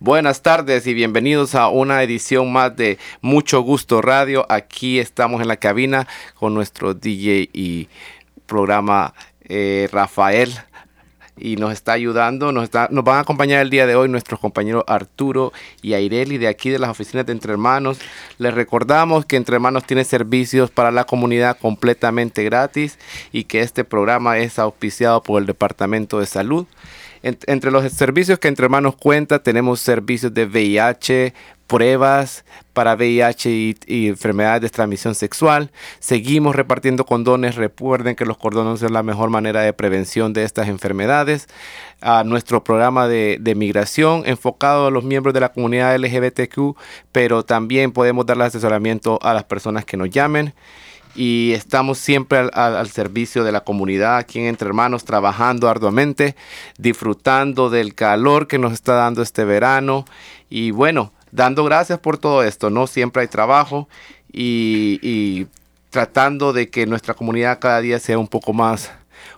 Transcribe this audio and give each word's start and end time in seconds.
Buenas 0.00 0.42
tardes 0.42 0.86
y 0.86 0.94
bienvenidos 0.94 1.56
a 1.56 1.66
una 1.66 2.04
edición 2.04 2.52
más 2.52 2.76
de 2.76 2.98
Mucho 3.20 3.62
Gusto 3.62 4.00
Radio. 4.00 4.46
Aquí 4.48 5.00
estamos 5.00 5.42
en 5.42 5.48
la 5.48 5.56
cabina 5.56 6.06
con 6.34 6.54
nuestro 6.54 6.94
DJ 6.94 7.50
y 7.52 7.88
programa 8.46 9.12
eh, 9.48 9.88
Rafael 9.90 10.52
y 11.36 11.56
nos 11.56 11.72
está 11.72 11.94
ayudando, 11.94 12.52
nos, 12.52 12.70
nos 12.90 13.04
van 13.04 13.16
a 13.16 13.20
acompañar 13.20 13.60
el 13.60 13.70
día 13.70 13.88
de 13.88 13.96
hoy 13.96 14.08
nuestros 14.08 14.38
compañeros 14.38 14.84
Arturo 14.86 15.52
y 15.82 15.94
Aireli 15.94 16.38
de 16.38 16.46
aquí 16.46 16.70
de 16.70 16.78
las 16.78 16.90
oficinas 16.90 17.26
de 17.26 17.32
Entre 17.32 17.50
Hermanos. 17.50 17.98
Les 18.38 18.54
recordamos 18.54 19.26
que 19.26 19.34
Entre 19.34 19.56
Hermanos 19.56 19.82
tiene 19.84 20.04
servicios 20.04 20.70
para 20.70 20.92
la 20.92 21.06
comunidad 21.06 21.58
completamente 21.58 22.44
gratis 22.44 23.00
y 23.32 23.44
que 23.44 23.62
este 23.62 23.82
programa 23.82 24.38
es 24.38 24.60
auspiciado 24.60 25.24
por 25.24 25.40
el 25.40 25.46
Departamento 25.46 26.20
de 26.20 26.26
Salud 26.26 26.68
entre 27.22 27.70
los 27.70 27.90
servicios 27.92 28.38
que 28.38 28.48
Entre 28.48 28.64
Hermanos 28.64 28.96
cuenta, 28.96 29.42
tenemos 29.42 29.80
servicios 29.80 30.32
de 30.32 30.46
VIH, 30.46 31.34
pruebas 31.68 32.44
para 32.72 32.94
VIH 32.94 33.50
y, 33.86 34.08
enfermedades 34.08 34.62
de 34.62 34.70
transmisión 34.70 35.14
sexual. 35.14 35.70
Seguimos 36.00 36.56
repartiendo 36.56 37.04
condones. 37.04 37.56
Recuerden 37.56 38.16
que 38.16 38.24
los 38.24 38.38
condones 38.38 38.80
son 38.80 38.92
la 38.92 39.02
mejor 39.02 39.30
manera 39.30 39.60
de 39.60 39.72
prevención 39.72 40.32
de 40.32 40.44
estas 40.44 40.68
enfermedades. 40.68 41.46
A 42.00 42.24
nuestro 42.24 42.64
programa 42.64 43.06
de, 43.06 43.38
de, 43.40 43.54
migración 43.54 44.22
enfocado 44.24 44.86
a 44.86 44.90
los 44.90 45.04
miembros 45.04 45.34
de 45.34 45.40
la 45.40 45.52
comunidad 45.52 45.96
LGBTQ, 45.98 46.76
pero 47.12 47.44
también 47.44 47.92
podemos 47.92 48.24
darle 48.24 48.44
asesoramiento 48.44 49.18
a 49.22 49.34
las 49.34 49.44
personas 49.44 49.84
que 49.84 49.96
nos 49.96 50.08
llamen 50.10 50.54
y 51.18 51.52
estamos 51.52 51.98
siempre 51.98 52.48
al, 52.52 52.88
servicio 52.90 53.42
de 53.42 53.50
la 53.50 53.62
comunidad 53.62 54.18
aquí 54.18 54.38
en 54.38 54.46
Entre 54.46 54.68
Hermanos, 54.68 55.04
trabajando 55.04 55.68
arduamente, 55.68 56.36
disfrutando 56.78 57.70
del 57.70 57.96
calor 57.96 58.46
que 58.46 58.58
nos 58.58 58.72
está 58.72 58.94
dando 58.94 59.20
este 59.20 59.44
verano 59.44 60.04
y 60.48 60.70
bueno, 60.70 61.12
dando 61.32 61.64
gracias 61.64 61.98
por 61.98 62.18
todo 62.18 62.44
esto, 62.44 62.70
¿no? 62.70 62.86
Siempre 62.86 63.22
hay 63.22 63.28
trabajo 63.28 63.88
y, 64.32 65.00
y 65.02 65.48
tratando 65.90 66.52
de 66.52 66.70
que 66.70 66.86
nuestra 66.86 67.14
comunidad 67.14 67.58
cada 67.58 67.80
día 67.80 67.98
sea 67.98 68.16
un 68.16 68.28
poco 68.28 68.52
más 68.52 68.92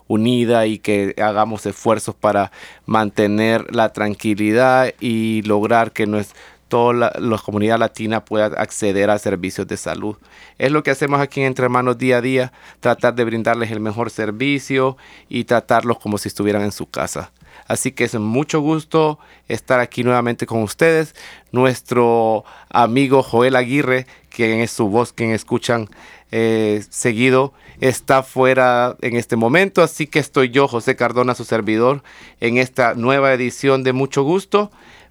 unida 0.07 0.67
y 0.67 0.79
que 0.79 1.15
hagamos 1.17 1.65
esfuerzos 1.65 2.15
para 2.15 2.53
mantener 2.85 3.75
la 3.75 3.91
tranquilidad 3.95 4.93
y 5.01 5.41
lograr 5.43 5.93
que 5.93 6.07
nuestra 6.07 6.39
toda 6.71 7.11
la, 7.19 7.39
comunidad 7.39 7.79
latina 7.79 8.25
pueda 8.25 8.47
acceder 8.47 9.11
a 9.11 9.19
servicios 9.19 9.67
de 9.67 9.77
salud. 9.77 10.17
Es 10.57 10.71
lo 10.71 10.83
que 10.83 10.93
hacemos 10.93 11.21
aquí 11.21 11.41
en 11.41 11.49
Entre 11.49 11.65
Hermanos 11.65 11.99
día 11.99 12.19
a 12.19 12.21
día, 12.23 12.53
tratar 12.79 13.15
de 13.17 13.25
brindarles 13.25 13.73
el 13.73 13.81
mejor 13.81 14.09
servicio 14.09 14.97
y 15.29 15.45
tratarlos 15.45 15.99
como 15.99 16.17
si 16.17 16.29
estuvieran 16.29 16.63
en 16.63 16.73
su 16.73 16.89
casa. 16.89 17.33
Así 17.67 17.91
que 17.91 18.05
es 18.05 18.15
mucho 18.15 18.61
gusto 18.61 19.19
estar 19.49 19.81
aquí 19.81 20.05
nuevamente 20.05 20.47
con 20.47 20.63
ustedes. 20.63 21.17
Nuestro 21.51 22.45
amigo 22.71 23.25
Joel 23.25 23.57
Aguirre, 23.57 24.07
quien 24.29 24.61
es 24.61 24.71
su 24.71 24.89
voz, 24.89 25.13
quien 25.13 25.33
escuchan 25.33 25.89
eh, 26.31 26.85
seguido, 26.89 27.53
está 27.81 28.23
fuera 28.23 28.97
en 29.01 29.17
este 29.17 29.35
momento. 29.35 29.83
Así 29.83 30.07
que 30.07 30.21
estoy 30.21 30.51
yo, 30.51 30.69
José 30.69 30.95
Cardona, 30.95 31.35
su 31.35 31.45
servidor, 31.45 32.05
en 32.41 32.59
esta 32.59 32.95
nueva 32.95 33.33
edición 33.33 33.83
de 33.83 33.93
Mucho 33.93 34.23
Gusto 34.23 34.71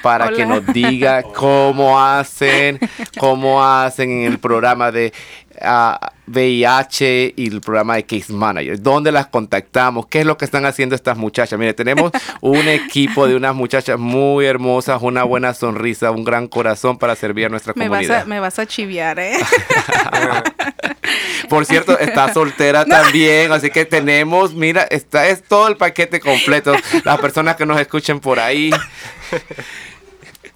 para 0.02 0.30
que 0.30 0.44
nos 0.44 0.66
diga 0.66 1.22
cómo 1.34 2.00
hacen, 2.00 2.80
cómo 3.16 3.64
hacen 3.64 4.10
en 4.10 4.32
el 4.32 4.40
programa 4.40 4.90
de 4.90 5.12
a 5.60 6.12
VIH 6.26 7.34
y 7.36 7.48
el 7.48 7.60
programa 7.60 7.96
de 7.96 8.04
Case 8.04 8.32
Manager. 8.32 8.80
¿Dónde 8.80 9.12
las 9.12 9.28
contactamos? 9.28 10.06
¿Qué 10.06 10.20
es 10.20 10.26
lo 10.26 10.36
que 10.36 10.44
están 10.44 10.66
haciendo 10.66 10.94
estas 10.94 11.16
muchachas? 11.16 11.58
Mire, 11.58 11.74
tenemos 11.74 12.10
un 12.40 12.68
equipo 12.68 13.26
de 13.26 13.36
unas 13.36 13.54
muchachas 13.54 13.98
muy 13.98 14.46
hermosas, 14.46 15.00
una 15.02 15.24
buena 15.24 15.54
sonrisa, 15.54 16.10
un 16.10 16.24
gran 16.24 16.48
corazón 16.48 16.98
para 16.98 17.14
servir 17.14 17.46
a 17.46 17.48
nuestra 17.48 17.72
comunidad. 17.72 18.26
me 18.26 18.40
vas 18.40 18.58
a 18.58 18.66
chiviar, 18.66 19.18
¿eh? 19.18 19.36
Por 21.48 21.64
cierto, 21.64 21.98
está 21.98 22.32
soltera 22.32 22.84
también, 22.84 23.52
así 23.52 23.70
que 23.70 23.84
tenemos, 23.84 24.54
mira, 24.54 24.82
está 24.82 25.28
es 25.28 25.44
todo 25.44 25.68
el 25.68 25.76
paquete 25.76 26.18
completo. 26.18 26.74
Las 27.04 27.20
personas 27.20 27.56
que 27.56 27.64
nos 27.64 27.80
escuchen 27.80 28.18
por 28.18 28.40
ahí. 28.40 28.70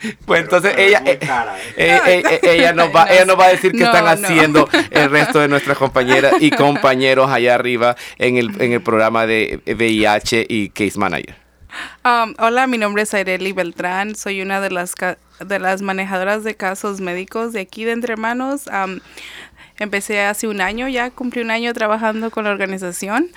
Pues 0.26 0.42
entonces 0.42 0.74
ella, 0.76 1.02
eh, 1.04 2.40
ella, 2.42 2.72
nos 2.72 2.94
va, 2.94 3.06
ella 3.10 3.24
nos 3.24 3.38
va 3.38 3.46
a 3.46 3.48
decir 3.50 3.72
qué 3.72 3.84
están 3.84 4.06
haciendo 4.06 4.68
el 4.90 5.10
resto 5.10 5.40
de 5.40 5.48
nuestras 5.48 5.78
compañeras 5.78 6.34
y 6.40 6.50
compañeros 6.50 7.30
allá 7.30 7.54
arriba 7.54 7.96
en 8.18 8.36
el, 8.36 8.60
en 8.60 8.72
el 8.72 8.80
programa 8.80 9.26
de 9.26 9.60
VIH 9.66 10.46
y 10.48 10.70
Case 10.70 10.98
Manager. 10.98 11.34
Um, 12.04 12.34
hola, 12.38 12.66
mi 12.66 12.78
nombre 12.78 13.02
es 13.02 13.14
Aireli 13.14 13.52
Beltrán, 13.52 14.16
soy 14.16 14.42
una 14.42 14.60
de 14.60 14.70
las, 14.70 14.94
de 15.38 15.58
las 15.58 15.82
manejadoras 15.82 16.44
de 16.44 16.54
casos 16.54 17.00
médicos 17.00 17.52
de 17.52 17.60
aquí 17.60 17.84
de 17.84 17.92
Entre 17.92 18.12
Hermanos. 18.12 18.66
Um, 18.66 19.00
empecé 19.78 20.20
hace 20.22 20.48
un 20.48 20.60
año, 20.60 20.88
ya 20.88 21.10
cumplí 21.10 21.42
un 21.42 21.50
año 21.50 21.72
trabajando 21.72 22.30
con 22.30 22.44
la 22.44 22.50
organización. 22.50 23.28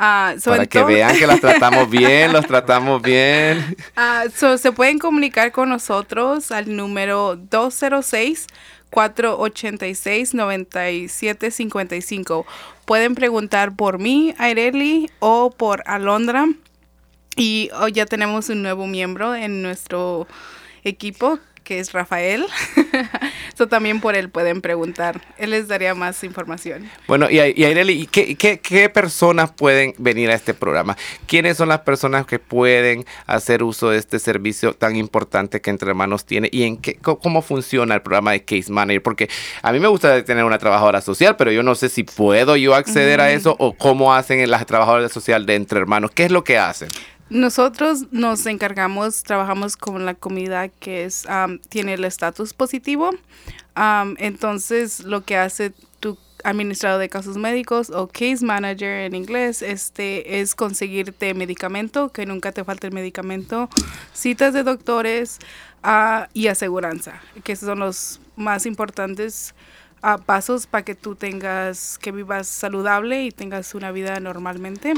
Ah, 0.00 0.36
Para 0.44 0.64
que 0.66 0.84
vean 0.84 1.18
que 1.18 1.26
las 1.26 1.40
tratamos 1.40 1.90
bien, 1.98 2.32
los 2.32 2.46
tratamos 2.46 3.02
bien. 3.02 3.76
Ah, 3.96 4.26
se 4.30 4.70
pueden 4.70 5.00
comunicar 5.00 5.50
con 5.50 5.70
nosotros 5.70 6.52
al 6.52 6.76
número 6.76 7.34
206 7.34 8.46
486 8.90 10.34
9755. 10.34 12.46
Pueden 12.84 13.16
preguntar 13.16 13.74
por 13.74 13.98
mí, 13.98 14.36
Aireli, 14.38 15.10
o 15.18 15.50
por 15.50 15.82
Alondra. 15.84 16.46
Y 17.34 17.68
hoy 17.80 17.90
ya 17.90 18.06
tenemos 18.06 18.50
un 18.50 18.62
nuevo 18.62 18.86
miembro 18.86 19.34
en 19.34 19.62
nuestro 19.62 20.28
equipo 20.84 21.40
que 21.68 21.80
es 21.80 21.92
Rafael. 21.92 22.46
Eso 23.54 23.68
también 23.68 24.00
por 24.00 24.16
él 24.16 24.30
pueden 24.30 24.62
preguntar. 24.62 25.20
Él 25.36 25.50
les 25.50 25.68
daría 25.68 25.94
más 25.94 26.24
información. 26.24 26.88
Bueno, 27.06 27.28
y, 27.28 27.40
y 27.40 28.06
¿qué, 28.06 28.36
qué, 28.36 28.88
personas 28.88 29.52
pueden 29.52 29.94
venir 29.98 30.30
a 30.30 30.34
este 30.34 30.54
programa? 30.54 30.96
¿Quiénes 31.26 31.58
son 31.58 31.68
las 31.68 31.80
personas 31.80 32.24
que 32.24 32.38
pueden 32.38 33.04
hacer 33.26 33.62
uso 33.62 33.90
de 33.90 33.98
este 33.98 34.18
servicio 34.18 34.72
tan 34.72 34.96
importante 34.96 35.60
que 35.60 35.68
Entre 35.68 35.90
Hermanos 35.90 36.24
tiene? 36.24 36.48
¿Y 36.50 36.62
en 36.62 36.78
qué, 36.78 36.94
cómo 36.94 37.42
funciona 37.42 37.96
el 37.96 38.00
programa 38.00 38.32
de 38.32 38.44
Case 38.44 38.72
Manager? 38.72 39.02
Porque 39.02 39.28
a 39.60 39.70
mí 39.70 39.78
me 39.78 39.88
gusta 39.88 40.24
tener 40.24 40.44
una 40.44 40.56
trabajadora 40.56 41.02
social, 41.02 41.36
pero 41.36 41.52
yo 41.52 41.62
no 41.62 41.74
sé 41.74 41.90
si 41.90 42.02
puedo 42.02 42.56
yo 42.56 42.74
acceder 42.74 43.20
a 43.20 43.30
eso 43.30 43.56
o 43.58 43.74
cómo 43.74 44.14
hacen 44.14 44.50
las 44.50 44.64
trabajadoras 44.64 45.12
sociales 45.12 45.46
de 45.46 45.56
Entre 45.56 45.78
Hermanos. 45.78 46.12
¿Qué 46.14 46.24
es 46.24 46.30
lo 46.30 46.44
que 46.44 46.56
hacen? 46.56 46.88
Nosotros 47.30 48.06
nos 48.10 48.46
encargamos, 48.46 49.22
trabajamos 49.22 49.76
con 49.76 50.06
la 50.06 50.14
comunidad 50.14 50.70
que 50.80 51.04
es, 51.04 51.26
tiene 51.68 51.94
el 51.94 52.04
estatus 52.04 52.54
positivo. 52.54 53.10
entonces, 54.18 55.04
lo 55.04 55.24
que 55.24 55.36
hace 55.36 55.72
tu 56.00 56.18
administrador 56.44 57.00
de 57.00 57.08
casos 57.08 57.36
médicos 57.36 57.90
o 57.90 58.06
case 58.08 58.44
manager 58.44 59.06
en 59.06 59.14
inglés 59.14 59.60
este 59.62 60.40
es 60.40 60.54
conseguirte 60.54 61.34
medicamento, 61.34 62.10
que 62.10 62.26
nunca 62.26 62.52
te 62.52 62.64
falte 62.64 62.86
el 62.86 62.92
medicamento, 62.92 63.68
citas 64.14 64.54
de 64.54 64.62
doctores 64.62 65.38
uh, 65.84 66.26
y 66.32 66.46
aseguranza, 66.46 67.20
que 67.44 67.56
son 67.56 67.80
los 67.80 68.20
más 68.36 68.66
importantes 68.66 69.54
uh, 70.02 70.20
pasos 70.22 70.66
para 70.66 70.84
que 70.84 70.94
tú 70.94 71.14
tengas, 71.14 71.98
que 71.98 72.12
vivas 72.12 72.46
saludable 72.46 73.24
y 73.24 73.30
tengas 73.30 73.74
una 73.74 73.90
vida 73.92 74.18
normalmente. 74.20 74.94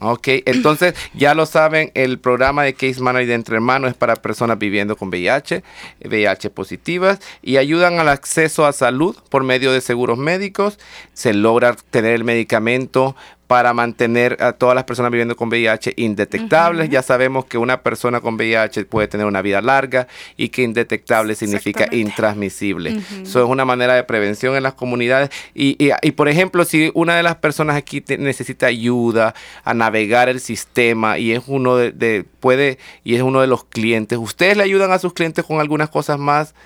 Ok, 0.00 0.28
entonces 0.44 0.94
ya 1.14 1.34
lo 1.34 1.46
saben, 1.46 1.92
el 1.94 2.18
programa 2.18 2.64
de 2.64 2.74
Case 2.74 3.00
Manager 3.00 3.28
de 3.28 3.34
Entre 3.34 3.54
Hermanos 3.54 3.90
es 3.90 3.96
para 3.96 4.16
personas 4.16 4.58
viviendo 4.58 4.96
con 4.96 5.08
VIH, 5.08 5.62
VIH 6.04 6.50
positivas 6.50 7.20
y 7.42 7.58
ayudan 7.58 8.00
al 8.00 8.08
acceso 8.08 8.66
a 8.66 8.72
salud 8.72 9.16
por 9.28 9.44
medio 9.44 9.72
de 9.72 9.80
seguros 9.80 10.18
médicos. 10.18 10.78
Se 11.12 11.32
logra 11.32 11.76
tener 11.90 12.14
el 12.14 12.24
medicamento 12.24 13.14
para 13.54 13.72
mantener 13.72 14.36
a 14.42 14.52
todas 14.52 14.74
las 14.74 14.82
personas 14.82 15.12
viviendo 15.12 15.36
con 15.36 15.48
VIH 15.48 15.92
indetectables. 15.94 16.90
Ya 16.90 17.02
sabemos 17.02 17.44
que 17.44 17.56
una 17.56 17.82
persona 17.82 18.20
con 18.20 18.34
VIH 18.34 18.84
puede 18.86 19.06
tener 19.06 19.26
una 19.26 19.42
vida 19.42 19.62
larga 19.62 20.08
y 20.36 20.48
que 20.48 20.62
indetectable 20.62 21.36
significa 21.36 21.86
intransmisible. 21.92 23.00
Eso 23.22 23.44
es 23.44 23.48
una 23.48 23.64
manera 23.64 23.94
de 23.94 24.02
prevención 24.02 24.56
en 24.56 24.64
las 24.64 24.74
comunidades. 24.74 25.30
Y, 25.54 25.76
y, 25.78 26.10
por 26.10 26.28
ejemplo, 26.28 26.64
si 26.64 26.90
una 26.94 27.16
de 27.16 27.22
las 27.22 27.36
personas 27.36 27.76
aquí 27.76 28.02
necesita 28.18 28.66
ayuda 28.66 29.36
a 29.62 29.72
navegar 29.72 30.28
el 30.28 30.40
sistema 30.40 31.16
y 31.20 31.30
es 31.30 31.44
uno 31.46 31.76
de, 31.76 32.24
puede 32.40 32.78
y 33.04 33.14
es 33.14 33.22
uno 33.22 33.40
de 33.40 33.46
los 33.46 33.62
clientes, 33.62 34.18
¿ustedes 34.18 34.56
le 34.56 34.64
ayudan 34.64 34.90
a 34.90 34.98
sus 34.98 35.12
clientes 35.12 35.44
con 35.44 35.60
algunas 35.60 35.90
cosas 35.90 36.18
más? 36.18 36.56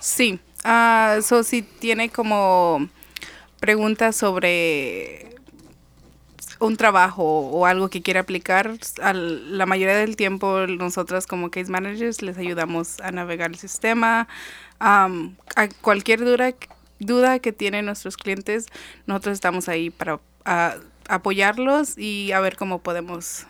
Sí. 0.00 0.40
Uh, 0.64 1.42
si 1.42 1.60
tiene 1.60 2.08
como 2.08 2.88
preguntas 3.60 4.16
sobre 4.16 5.31
un 6.62 6.76
trabajo 6.76 7.24
o 7.24 7.66
algo 7.66 7.88
que 7.88 8.02
quiere 8.02 8.20
aplicar, 8.20 8.70
la 8.96 9.66
mayoría 9.66 9.96
del 9.96 10.16
tiempo 10.16 10.66
nosotros 10.66 11.26
como 11.26 11.50
case 11.50 11.70
managers 11.70 12.22
les 12.22 12.38
ayudamos 12.38 13.00
a 13.00 13.10
navegar 13.10 13.50
el 13.50 13.58
sistema. 13.58 14.28
a 14.78 15.08
cualquier 15.80 16.20
duda, 16.20 16.54
duda 16.98 17.38
que 17.38 17.52
tienen 17.52 17.86
nuestros 17.86 18.16
clientes, 18.16 18.66
nosotros 19.06 19.34
estamos 19.34 19.68
ahí 19.68 19.90
para 19.90 20.20
apoyarlos 21.08 21.98
y 21.98 22.32
a 22.32 22.40
ver 22.40 22.56
cómo 22.56 22.80
podemos 22.80 23.46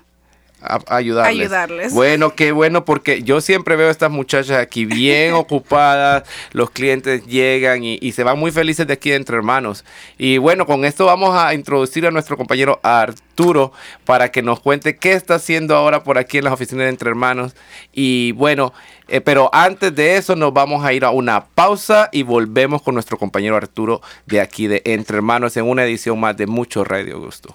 ayudarles. 0.87 1.93
Bueno, 1.93 2.35
qué 2.35 2.53
bueno, 2.53 2.85
porque 2.85 3.23
yo 3.23 3.41
siempre 3.41 3.76
veo 3.76 3.88
a 3.88 3.91
estas 3.91 4.11
muchachas 4.11 4.59
aquí 4.59 4.85
bien 4.85 5.32
ocupadas, 5.35 6.25
los 6.53 6.70
clientes 6.70 7.26
llegan 7.26 7.85
y, 7.85 8.12
se 8.12 8.25
van 8.25 8.38
muy 8.38 8.50
felices 8.50 8.87
de 8.87 8.93
aquí 8.93 9.12
entre 9.12 9.37
hermanos. 9.37 9.85
Y 10.19 10.38
bueno, 10.38 10.67
con 10.67 10.85
esto 10.85 11.06
vamos 11.06 11.35
a 11.35 11.55
introducir 11.55 12.06
a 12.06 12.11
nuestro 12.11 12.37
compañero 12.37 12.81
Arturo 12.82 13.73
para 14.05 14.31
que 14.31 14.43
nos 14.43 14.61
cuente 14.61 14.97
qué 14.97 15.12
está 15.12 15.37
haciendo 15.37 15.75
ahora 15.76 16.05
por 16.05 16.19
aquí 16.19 16.38
en 16.38 16.44
las 16.44 16.53
oficinas 16.53 16.85
de 16.85 16.91
entre 16.91 17.08
hermanos. 17.08 17.55
Y 17.93 18.32
bueno, 18.32 18.73
eh, 19.08 19.20
pero 19.20 19.50
antes 19.53 19.94
de 19.94 20.17
eso 20.17 20.37
nos 20.37 20.53
vamos 20.53 20.85
a 20.85 20.93
ir 20.93 21.05
a 21.05 21.11
una 21.11 21.47
pausa 21.47 22.08
y 22.12 22.23
volvemos 22.23 22.82
con 22.82 22.94
nuestro 22.94 23.19
compañero 23.19 23.56
Arturo 23.56 24.00
de 24.26 24.41
aquí 24.41 24.67
de 24.67 24.82
Entre 24.85 25.17
Hermanos 25.17 25.56
en 25.56 25.65
una 25.65 25.85
edición 25.85 26.19
más 26.20 26.37
de 26.37 26.47
Mucho 26.47 26.85
Radio 26.85 27.20
Gusto. 27.20 27.55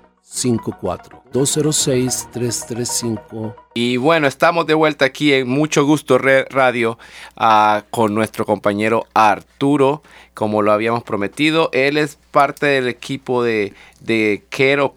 54 0.31 1.23
206 1.33 2.29
335 2.31 3.55
y 3.73 3.95
bueno, 3.95 4.27
estamos 4.27 4.67
de 4.67 4.73
vuelta 4.73 5.05
aquí 5.05 5.33
en 5.33 5.47
Mucho 5.47 5.85
Gusto 5.85 6.17
Radio 6.17 6.97
uh, 7.39 7.81
con 7.89 8.13
nuestro 8.13 8.45
compañero 8.45 9.07
Arturo, 9.13 10.03
como 10.33 10.61
lo 10.61 10.73
habíamos 10.73 11.03
prometido. 11.03 11.69
Él 11.71 11.95
es 11.95 12.17
parte 12.31 12.65
del 12.65 12.89
equipo 12.89 13.41
de, 13.43 13.73
de 14.01 14.43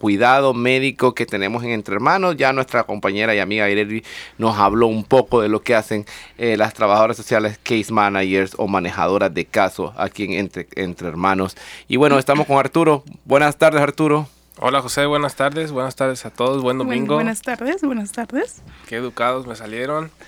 cuidado 0.00 0.54
médico 0.54 1.14
que 1.14 1.25
tenemos 1.25 1.62
en 1.62 1.70
Entre 1.70 1.94
Hermanos. 1.94 2.36
Ya 2.36 2.52
nuestra 2.52 2.82
compañera 2.82 3.32
y 3.36 3.38
amiga 3.38 3.70
Irene 3.70 4.02
nos 4.38 4.58
habló 4.58 4.88
un 4.88 5.04
poco 5.04 5.40
de 5.40 5.48
lo 5.48 5.62
que 5.62 5.76
hacen 5.76 6.04
eh, 6.36 6.56
las 6.56 6.75
trabajadoras 6.75 7.16
sociales, 7.16 7.60
case 7.62 7.92
managers 7.92 8.54
o 8.58 8.66
manejadoras 8.66 9.32
de 9.32 9.44
casos 9.44 9.92
aquí 9.96 10.25
en 10.25 10.32
Entre, 10.32 10.66
Entre 10.75 11.06
Hermanos. 11.06 11.56
Y 11.86 11.96
bueno, 11.96 12.19
estamos 12.19 12.48
con 12.48 12.58
Arturo. 12.58 13.04
Buenas 13.25 13.56
tardes, 13.56 13.81
Arturo. 13.81 14.26
Hola 14.60 14.80
José, 14.80 15.04
buenas 15.06 15.34
tardes, 15.34 15.72
buenas 15.72 15.96
tardes 15.96 16.24
a 16.24 16.30
todos, 16.30 16.62
buen 16.62 16.78
domingo. 16.78 17.16
buenas 17.16 17.42
tardes, 17.42 17.82
buenas 17.82 18.12
tardes. 18.12 18.62
Qué 18.86 18.96
educados 18.96 19.46
me 19.46 19.56
salieron. 19.56 20.10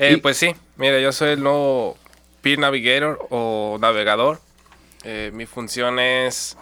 Eh, 0.00 0.18
pues 0.20 0.36
sí, 0.36 0.56
mira, 0.76 0.98
yo 0.98 1.12
soy 1.12 1.30
el 1.30 1.42
nuevo 1.44 1.96
Peer 2.42 2.58
Navigator 2.58 3.28
o 3.30 3.78
navegador. 3.80 4.40
Eh, 5.04 5.30
mi 5.32 5.46
función 5.46 6.00
es 6.00 6.56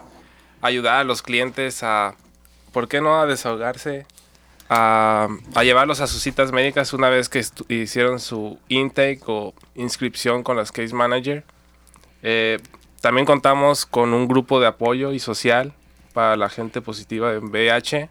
ayudar 0.61 0.99
a 0.99 1.03
los 1.03 1.23
clientes 1.23 1.81
a, 1.81 2.13
¿por 2.71 2.87
qué 2.87 3.01
no 3.01 3.19
a 3.19 3.25
desahogarse? 3.25 4.05
A, 4.69 5.29
llevarlos 5.63 5.99
a 5.99 6.05
sus 6.05 6.21
citas 6.21 6.51
médicas 6.51 6.93
una 6.93 7.09
vez 7.09 7.27
que 7.27 7.43
hicieron 7.69 8.19
su 8.19 8.59
intake 8.67 9.23
o 9.25 9.55
inscripción 9.73 10.43
con 10.43 10.55
las 10.55 10.71
Case 10.71 10.93
Manager. 10.93 11.43
Eh, 12.21 12.59
también 13.01 13.25
contamos 13.25 13.87
con 13.87 14.13
un 14.13 14.27
grupo 14.27 14.59
de 14.59 14.67
apoyo 14.67 15.11
y 15.11 15.17
social 15.17 15.73
para 16.13 16.37
la 16.37 16.49
gente 16.49 16.81
positiva 16.81 17.33
en 17.33 17.45
VIH. 17.45 18.09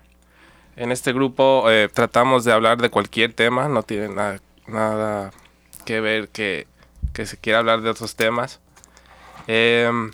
En 0.77 0.93
este 0.93 1.13
grupo 1.13 1.71
eh, 1.71 1.89
tratamos 1.93 2.45
de 2.45 2.53
hablar 2.53 2.79
de 2.79 2.91
cualquier 2.91 3.33
tema, 3.33 3.69
no 3.69 3.83
tiene 3.83 4.09
nada, 4.67 5.31
que 5.85 6.01
ver 6.01 6.29
que, 6.29 6.67
se 7.15 7.37
quiera 7.37 7.61
hablar 7.61 7.83
de 7.83 7.91
otros 7.91 8.17
temas. 8.17 8.61
Em, 9.47 10.11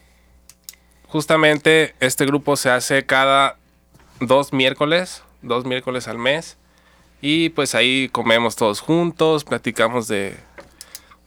justamente 1.07 1.95
este 2.01 2.27
grupo 2.27 2.57
se 2.57 2.71
hace 2.71 3.07
cada 3.07 3.57
dos 4.21 4.53
miércoles, 4.53 5.23
dos 5.43 5.65
miércoles 5.65 6.09
al 6.09 6.19
mes. 6.19 6.59
Y 7.21 7.51
pues 7.51 7.75
ahí 7.75 8.09
comemos 8.11 8.55
todos 8.55 8.81
juntos, 8.81 9.45
platicamos 9.45 10.07
de 10.07 10.37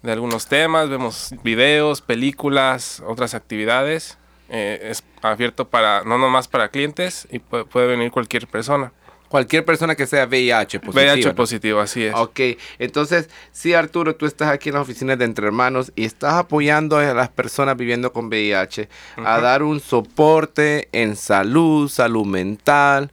algunos 0.04 0.48
temas, 0.48 0.90
vemos 0.90 1.34
videos, 1.44 2.02
películas, 2.02 3.02
otras 3.06 3.34
actividades. 3.34 4.18
Eh, 4.54 4.90
es 4.92 5.02
abierto 5.22 5.70
para, 5.70 6.04
no 6.04 6.18
nomás 6.18 6.50
para 6.50 6.68
clientes 6.68 7.26
y 7.32 7.40
puede, 7.40 7.88
venir 7.88 8.12
cualquier 8.12 8.48
persona. 8.48 8.92
Cualquier 9.30 9.64
persona 9.64 9.96
que 9.96 10.06
sea 10.06 10.26
VIH 10.26 10.82
positivo. 10.82 11.14
VIH 11.14 11.34
positivo, 11.34 11.80
así 11.80 12.04
es. 12.04 12.14
Ok, 12.14 12.40
entonces, 12.78 13.30
sí, 13.54 13.74
Arturo, 13.74 14.14
tú 14.14 14.26
estás 14.26 14.50
aquí 14.50 14.68
en 14.68 14.76
las 14.76 14.82
oficinas 14.82 15.18
de 15.18 15.24
Entre 15.24 15.48
Hermanos 15.48 15.94
y 15.96 16.04
estás 16.04 16.34
apoyando 16.34 16.98
a 16.98 17.14
las 17.14 17.30
personas 17.30 17.78
viviendo 17.78 18.12
con 18.12 18.26
VIH 18.26 18.90
a 19.24 19.40
dar 19.40 19.64
un 19.64 19.80
soporte 19.80 20.90
en 20.92 21.16
salud, 21.16 21.88
salud 21.88 22.26
mental, 22.26 23.10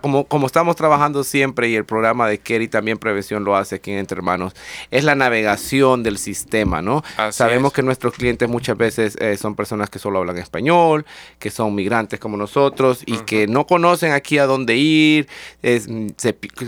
como, 0.00 0.24
como 0.24 0.46
estamos 0.46 0.76
trabajando 0.76 1.24
siempre 1.24 1.68
y 1.68 1.76
el 1.76 1.84
programa 1.84 2.28
de 2.28 2.38
Kerry 2.38 2.68
también 2.68 2.98
Prevención 2.98 3.44
lo 3.44 3.56
hace 3.56 3.76
aquí 3.76 3.92
en 3.92 3.98
Entre 3.98 4.16
Hermanos, 4.16 4.54
es 4.90 5.04
la 5.04 5.14
navegación 5.14 6.02
del 6.02 6.18
sistema, 6.18 6.82
¿no? 6.82 7.02
Sabemos 7.30 7.72
que 7.72 7.82
nuestros 7.82 8.14
clientes 8.14 8.48
muchas 8.48 8.76
veces 8.76 9.16
eh, 9.20 9.36
son 9.36 9.54
personas 9.54 9.90
que 9.90 9.98
solo 9.98 10.18
hablan 10.18 10.38
español, 10.38 11.06
que 11.38 11.50
son 11.50 11.74
migrantes 11.74 12.18
como 12.18 12.36
nosotros 12.36 13.02
y 13.06 13.18
que 13.18 13.46
no 13.46 13.66
conocen 13.66 14.12
aquí 14.12 14.38
a 14.38 14.46
dónde 14.46 14.76
ir, 14.76 15.28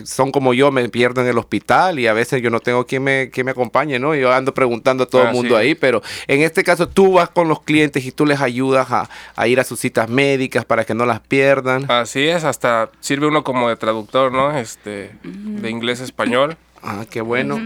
son 0.04 0.30
como 0.32 0.54
yo, 0.54 0.70
me 0.70 0.88
pierdo 0.88 1.22
en 1.22 1.28
el 1.28 1.38
hospital 1.38 1.98
y 1.98 2.06
a 2.06 2.12
veces 2.12 2.42
yo 2.42 2.50
no 2.50 2.60
tengo 2.60 2.86
quien 2.86 3.02
me, 3.02 3.30
quien 3.30 3.46
me 3.46 3.52
acompañe, 3.52 3.98
¿no? 3.98 4.14
Yo 4.14 4.32
ando 4.32 4.54
preguntando 4.54 5.04
a 5.04 5.06
todo 5.06 5.22
el 5.24 5.32
mundo 5.32 5.56
ahí, 5.56 5.74
pero 5.74 6.02
en 6.26 6.42
este 6.42 6.62
caso 6.62 6.88
tú 6.88 7.14
vas 7.14 7.28
con 7.30 7.48
los 7.48 7.62
clientes 7.62 8.04
y 8.04 8.12
tú 8.12 8.26
les 8.26 8.40
ayudas 8.40 8.90
a, 8.90 9.08
a 9.34 9.48
ir 9.48 9.58
a 9.58 9.64
sus 9.64 9.80
citas 9.80 10.08
médicas 10.08 10.64
para 10.64 10.84
que 10.84 10.94
no 10.94 11.06
las 11.06 11.20
pierdan. 11.20 11.90
Así 11.90 12.28
es, 12.28 12.44
hasta 12.44 12.90
sirve 13.00 13.26
uno 13.26 13.44
como 13.44 13.68
de 13.68 13.76
traductor, 13.76 14.32
¿no? 14.32 14.56
Este, 14.56 15.12
de 15.22 15.70
inglés 15.70 16.00
a 16.00 16.04
español. 16.04 16.56
Ah, 16.82 17.04
qué 17.08 17.20
bueno. 17.20 17.60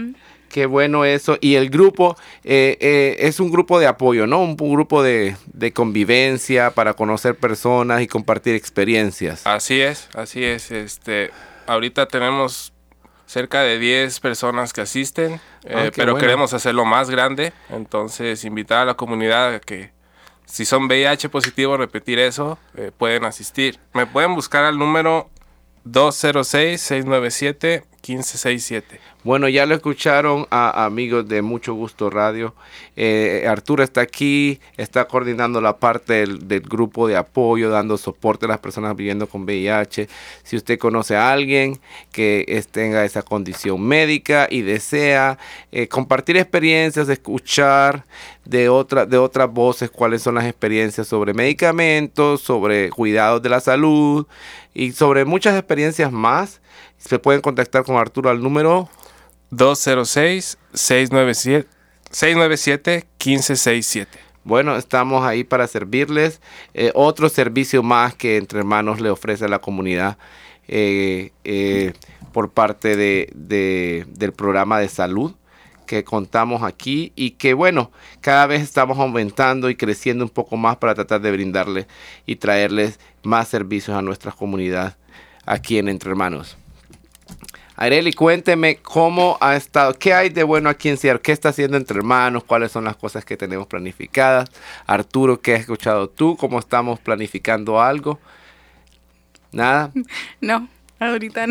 Qué 0.49 0.65
bueno 0.65 1.05
eso. 1.05 1.37
Y 1.41 1.55
el 1.55 1.69
grupo 1.69 2.15
eh, 2.43 2.77
eh, 2.79 3.17
es 3.19 3.39
un 3.39 3.51
grupo 3.51 3.79
de 3.79 3.87
apoyo, 3.87 4.27
¿no? 4.27 4.41
Un, 4.41 4.55
grupo 4.55 5.03
de, 5.03 5.35
convivencia 5.73 6.71
para 6.71 6.93
conocer 6.93 7.35
personas 7.35 8.01
y 8.01 8.07
compartir 8.07 8.55
experiencias. 8.55 9.45
Así 9.45 9.81
es, 9.81 10.09
así 10.15 10.43
es. 10.43 10.71
Este, 10.71 11.31
ahorita 11.67 12.07
tenemos 12.07 12.73
cerca 13.25 13.61
de 13.61 13.77
10 13.77 14.21
personas 14.21 14.71
que 14.71 14.81
asisten, 14.81 15.33
eh, 15.65 15.73
Ah, 15.75 15.83
qué 15.85 15.91
pero 15.95 16.13
bueno. 16.13 16.25
queremos 16.25 16.53
hacerlo 16.53 16.85
más 16.85 17.09
grande, 17.09 17.51
entonces 17.69 18.45
invitar 18.45 18.79
a 18.79 18.85
la 18.85 18.93
comunidad 18.93 19.55
a 19.55 19.59
que 19.59 19.91
si 20.47 20.65
son 20.65 20.87
VIH 20.87 21.29
positivo, 21.29 21.77
repetir 21.77 22.17
eso, 22.19 22.57
eh, 22.75 22.91
pueden 22.97 23.25
asistir. 23.25 23.77
Me 23.93 24.07
pueden 24.07 24.33
buscar 24.33 24.63
al 24.63 24.79
número 24.79 25.29
206-697-1567. 25.85 28.83
Bueno, 29.23 29.47
ya 29.49 29.65
lo 29.65 29.73
escucharon 29.75 30.47
a 30.51 30.85
amigos 30.85 31.27
de 31.27 31.41
Mucho 31.41 31.73
Gusto 31.73 32.09
Radio. 32.09 32.55
Eh, 32.95 33.45
Arturo 33.45 33.83
está 33.83 33.99
aquí, 33.99 34.61
está 34.77 35.05
coordinando 35.05 35.59
la 35.59 35.79
parte 35.79 36.25
del, 36.25 36.61
grupo 36.61 37.09
de 37.09 37.17
apoyo, 37.17 37.69
dando 37.69 37.97
soporte 37.97 38.45
a 38.45 38.47
las 38.47 38.59
personas 38.59 38.95
viviendo 38.95 39.27
con 39.27 39.43
VIH. 39.43 40.07
Si 40.43 40.55
usted 40.55 40.79
conoce 40.79 41.17
a 41.17 41.33
alguien 41.33 41.77
que 42.13 42.63
tenga 42.71 43.03
esa 43.03 43.21
condición 43.21 43.81
médica 43.81 44.47
y 44.49 44.61
desea 44.61 45.37
eh, 45.73 45.89
compartir 45.89 46.37
experiencias, 46.37 47.09
escuchar 47.09 48.05
de, 48.49 48.69
otra, 48.69 49.05
de 49.05 49.17
otras 49.17 49.51
voces 49.51 49.89
cuáles 49.89 50.21
son 50.21 50.35
las 50.35 50.45
experiencias 50.45 51.07
sobre 51.07 51.33
medicamentos, 51.33 52.41
sobre 52.41 52.89
cuidados 52.89 53.41
de 53.41 53.49
la 53.49 53.59
salud 53.59 54.25
y 54.73 54.91
sobre 54.93 55.25
muchas 55.25 55.57
experiencias 55.57 56.11
más, 56.11 56.61
se 56.97 57.19
pueden 57.19 57.41
contactar 57.41 57.83
con 57.83 57.97
Arturo 57.97 58.29
al 58.29 58.41
número 58.41 58.89
206-697-1567. 63.19 64.07
Bueno, 64.43 64.75
estamos 64.77 65.25
ahí 65.25 65.43
para 65.43 65.67
servirles. 65.67 66.41
Eh, 66.73 66.91
otro 66.95 67.27
servicio 67.29 67.83
más 67.83 68.15
que 68.15 68.37
Entre 68.37 68.59
Hermanos 68.59 69.01
le 69.01 69.09
ofrece 69.09 69.45
a 69.45 69.49
la 69.49 69.59
comunidad 69.59 70.17
eh, 70.69 71.31
eh, 71.43 71.93
por 72.31 72.49
parte 72.51 72.95
de, 72.95 73.29
de- 73.35 74.05
del 74.09 74.31
programa 74.33 74.79
de 74.79 74.87
salud 74.89 75.33
que 75.87 76.03
contamos 76.03 76.61
aquí 76.61 77.11
y 77.15 77.31
que 77.31 77.55
bueno, 77.55 77.91
cada 78.21 78.45
vez 78.45 78.61
estamos 78.61 78.99
aumentando 78.99 79.71
y 79.71 79.75
creciendo 79.75 80.23
un 80.23 80.29
poco 80.29 80.55
más 80.55 80.77
para 80.77 80.93
tratar 80.93 81.21
de 81.21 81.31
brindarles 81.31 81.87
y 82.27 82.35
traerles 82.35 82.99
más 83.23 83.47
servicios 83.47 83.97
a 83.97 84.03
nuestra 84.03 84.31
comunidad 84.31 84.97
aquí 85.47 85.79
en 85.79 85.89
Entre 85.89 86.11
Hermanos. 86.11 86.57
Areli, 87.79 88.11
cuénteme 88.11 88.77
cómo 88.77 89.37
ha 89.39 89.55
estado, 89.55 89.93
qué 89.93 90.11
hay 90.11 90.29
de 90.29 90.43
bueno 90.43 90.67
aquí 90.67 90.89
en 90.89 90.97
Seattle, 90.97 91.21
qué 91.21 91.31
está 91.31 91.49
haciendo 91.49 91.77
entre 91.77 91.99
hermanos, 91.99 92.43
cuáles 92.43 92.71
son 92.71 92.83
las 92.83 92.95
cosas 92.95 93.23
que 93.23 93.37
tenemos 93.37 93.67
planificadas. 93.67 94.49
Arturo, 94.87 95.41
¿qué 95.41 95.53
has 95.53 95.61
escuchado 95.61 96.09
tú? 96.09 96.35
¿Cómo 96.37 96.57
estamos 96.57 96.99
planificando 96.99 97.79
algo? 97.81 98.19
Nada. 99.51 99.91
No, 100.41 100.67
ahorita 100.99 101.45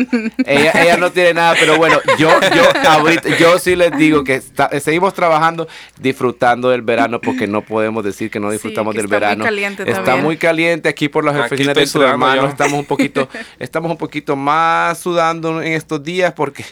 Ella, 0.45 0.71
ella 0.81 0.97
no 0.97 1.11
tiene 1.11 1.33
nada, 1.35 1.55
pero 1.59 1.77
bueno, 1.77 1.99
yo, 2.17 2.29
yo, 2.55 2.89
ahorita, 2.89 3.37
yo 3.37 3.57
sí 3.59 3.75
les 3.75 3.95
digo 3.97 4.23
que 4.23 4.35
está- 4.35 4.69
seguimos 4.79 5.13
trabajando, 5.13 5.67
disfrutando 5.99 6.69
del 6.69 6.81
verano, 6.81 7.19
porque 7.21 7.47
no 7.47 7.61
podemos 7.61 8.03
decir 8.03 8.29
que 8.29 8.39
no 8.39 8.47
Sí, 8.49 8.53
disfrutamos 8.53 8.93
que 8.93 8.97
del 9.01 9.05
está 9.05 9.15
muy 9.17 9.21
verano. 9.21 9.43
caliente 9.43 9.83
está 9.83 10.03
también. 10.03 10.23
muy 10.25 10.37
caliente 10.37 10.89
aquí 10.89 11.09
por 11.09 11.23
las 11.23 11.35
Aquí 11.35 11.45
oficinas 11.55 11.75
de 11.75 12.05
hermanos. 12.05 12.45
yo. 12.45 12.49
Estamos 12.51 12.79
un 12.79 12.85
poquito, 12.85 13.29
estamos 13.59 13.91
un 13.91 13.97
poquito 13.97 14.35
más 14.35 14.97
sudando 14.99 15.61
en 15.61 15.73
estos 15.73 16.03
días 16.03 16.33
porque 16.33 16.65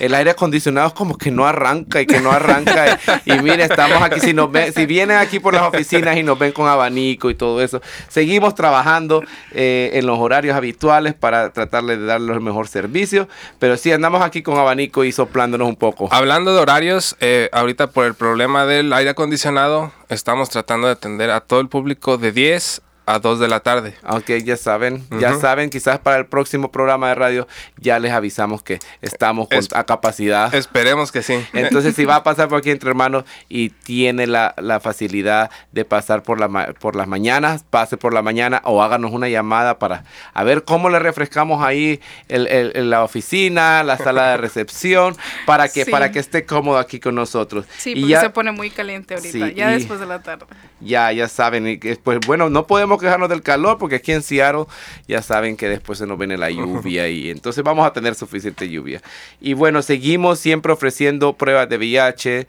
el 0.00 0.14
aire 0.14 0.30
acondicionado 0.30 0.88
es 0.88 0.92
como 0.94 1.16
que 1.16 1.30
no 1.30 1.46
arranca 1.46 2.00
y 2.00 2.06
que 2.06 2.20
no 2.20 2.30
arranca. 2.30 2.98
y, 3.24 3.32
y 3.32 3.42
mire, 3.42 3.64
estamos 3.64 4.02
aquí, 4.02 4.20
si 4.20 4.32
nos 4.34 4.50
ven, 4.52 4.72
si 4.72 4.86
vienen 4.86 5.16
aquí 5.16 5.38
por 5.40 5.54
las 5.54 5.62
oficinas 5.62 6.16
y 6.16 6.22
nos 6.22 6.38
ven 6.38 6.52
con 6.52 6.68
abanico 6.68 7.30
y 7.30 7.34
todo 7.34 7.62
eso, 7.62 7.80
seguimos 8.08 8.54
trabajando 8.54 9.22
eh, 9.52 9.90
en 9.94 10.06
los 10.06 10.18
horarios 10.18 10.56
habituales 10.56 11.14
para 11.14 11.50
tratarle 11.52 11.96
de 11.96 12.17
darles 12.18 12.36
el 12.36 12.42
mejor 12.42 12.68
servicio, 12.68 13.28
pero 13.58 13.76
sí 13.76 13.92
andamos 13.92 14.22
aquí 14.22 14.42
con 14.42 14.58
abanico 14.58 15.04
y 15.04 15.12
soplándonos 15.12 15.68
un 15.68 15.76
poco. 15.76 16.08
Hablando 16.10 16.54
de 16.54 16.60
horarios, 16.60 17.16
eh, 17.20 17.48
ahorita 17.52 17.88
por 17.88 18.06
el 18.06 18.14
problema 18.14 18.66
del 18.66 18.92
aire 18.92 19.10
acondicionado, 19.10 19.92
estamos 20.08 20.50
tratando 20.50 20.86
de 20.86 20.94
atender 20.94 21.30
a 21.30 21.40
todo 21.40 21.60
el 21.60 21.68
público 21.68 22.18
de 22.18 22.32
10 22.32 22.82
a 23.08 23.18
2 23.20 23.40
de 23.40 23.48
la 23.48 23.60
tarde. 23.60 23.94
Aunque 24.02 24.42
ya 24.42 24.56
saben, 24.56 25.04
ya 25.18 25.34
saben, 25.38 25.70
quizás 25.70 25.98
para 25.98 26.18
el 26.18 26.26
próximo 26.26 26.70
programa 26.70 27.08
de 27.08 27.14
radio 27.14 27.48
ya 27.78 27.98
les 27.98 28.12
avisamos 28.12 28.62
que 28.62 28.78
estamos 29.02 29.48
con, 29.48 29.58
Es- 29.58 29.72
a 29.74 29.84
capacidad. 29.84 30.54
Esperemos 30.54 31.10
que 31.10 31.22
sí. 31.22 31.42
Entonces, 31.52 31.94
si 31.94 32.04
va 32.04 32.16
a 32.16 32.22
pasar 32.22 32.48
por 32.48 32.58
aquí 32.58 32.70
entre 32.70 32.90
hermanos 32.90 33.24
y 33.48 33.70
tiene 33.70 34.26
la, 34.26 34.54
la 34.58 34.78
facilidad 34.80 35.50
de 35.72 35.84
pasar 35.84 36.22
por, 36.22 36.38
la, 36.38 36.48
ma- 36.48 36.68
por 36.78 36.96
las 36.96 37.08
mañanas, 37.08 37.64
pase 37.68 37.96
por 37.96 38.12
la 38.12 38.20
mañana 38.22 38.60
o 38.64 38.82
háganos 38.82 39.10
una 39.12 39.28
llamada 39.28 39.78
para 39.78 40.04
a 40.34 40.44
ver 40.44 40.64
cómo 40.64 40.90
le 40.90 40.98
refrescamos 40.98 41.64
ahí 41.64 42.00
el- 42.28 42.46
el- 42.48 42.72
el- 42.74 42.90
la 42.90 43.04
oficina, 43.04 43.82
la 43.84 43.96
sala 43.96 44.32
de 44.32 44.36
recepción, 44.36 45.16
para 45.46 45.68
que, 45.68 45.84
Sí. 45.86 45.90
para 45.90 46.12
que 46.12 46.18
esté 46.18 46.44
cómodo 46.44 46.78
aquí 46.78 47.00
con 47.00 47.14
nosotros. 47.14 47.64
Sí, 47.78 47.92
y 47.92 48.00
porque 48.00 48.08
ya, 48.10 48.20
se 48.20 48.30
pone 48.30 48.52
muy 48.52 48.70
caliente 48.70 49.14
ahorita, 49.14 49.46
Sí, 49.48 49.54
ya 49.54 49.70
y- 49.70 49.74
después 49.78 49.98
de 49.98 50.06
la 50.06 50.22
tarde. 50.22 50.44
ya, 50.80 51.10
ya 51.12 51.26
saben, 51.28 51.66
y 51.66 51.78
que, 51.78 51.96
pues 51.96 52.18
bueno, 52.26 52.50
no 52.50 52.66
podemos 52.66 52.97
quejarnos 52.98 53.28
del 53.28 53.42
calor 53.42 53.78
porque 53.78 53.96
aquí 53.96 54.12
en 54.12 54.22
Seattle 54.22 54.66
ya 55.06 55.22
saben 55.22 55.56
que 55.56 55.68
después 55.68 55.98
se 55.98 56.06
nos 56.06 56.18
viene 56.18 56.36
la 56.36 56.50
lluvia 56.50 57.08
y 57.08 57.30
entonces 57.30 57.64
vamos 57.64 57.86
a 57.86 57.92
tener 57.92 58.14
suficiente 58.14 58.68
lluvia. 58.68 59.02
Y 59.40 59.54
bueno, 59.54 59.82
seguimos 59.82 60.38
siempre 60.38 60.72
ofreciendo 60.72 61.32
pruebas 61.34 61.68
de 61.68 61.76
VIH 61.76 62.46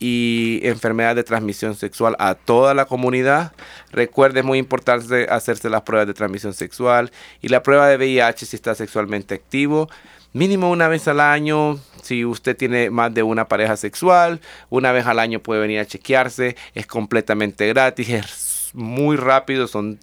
y 0.00 0.60
enfermedades 0.62 1.16
de 1.16 1.24
transmisión 1.24 1.76
sexual 1.76 2.16
a 2.18 2.34
toda 2.34 2.74
la 2.74 2.86
comunidad. 2.86 3.52
Recuerde, 3.92 4.40
es 4.40 4.46
muy 4.46 4.58
importante 4.58 5.26
hacerse 5.28 5.68
las 5.68 5.82
pruebas 5.82 6.06
de 6.06 6.14
transmisión 6.14 6.54
sexual 6.54 7.12
y 7.42 7.48
la 7.48 7.62
prueba 7.62 7.86
de 7.86 7.96
VIH 7.96 8.46
si 8.46 8.56
está 8.56 8.74
sexualmente 8.74 9.34
activo. 9.34 9.88
Mínimo 10.32 10.70
una 10.70 10.88
vez 10.88 11.06
al 11.08 11.20
año, 11.20 11.78
si 12.02 12.24
usted 12.24 12.56
tiene 12.56 12.88
más 12.88 13.12
de 13.12 13.22
una 13.22 13.48
pareja 13.48 13.76
sexual, 13.76 14.40
una 14.70 14.92
vez 14.92 15.06
al 15.06 15.18
año 15.18 15.40
puede 15.40 15.60
venir 15.60 15.80
a 15.80 15.86
chequearse, 15.86 16.56
es 16.74 16.86
completamente 16.86 17.66
gratis, 17.66 18.08
es 18.08 18.49
muy 18.74 19.16
rápido, 19.16 19.66
son 19.66 19.98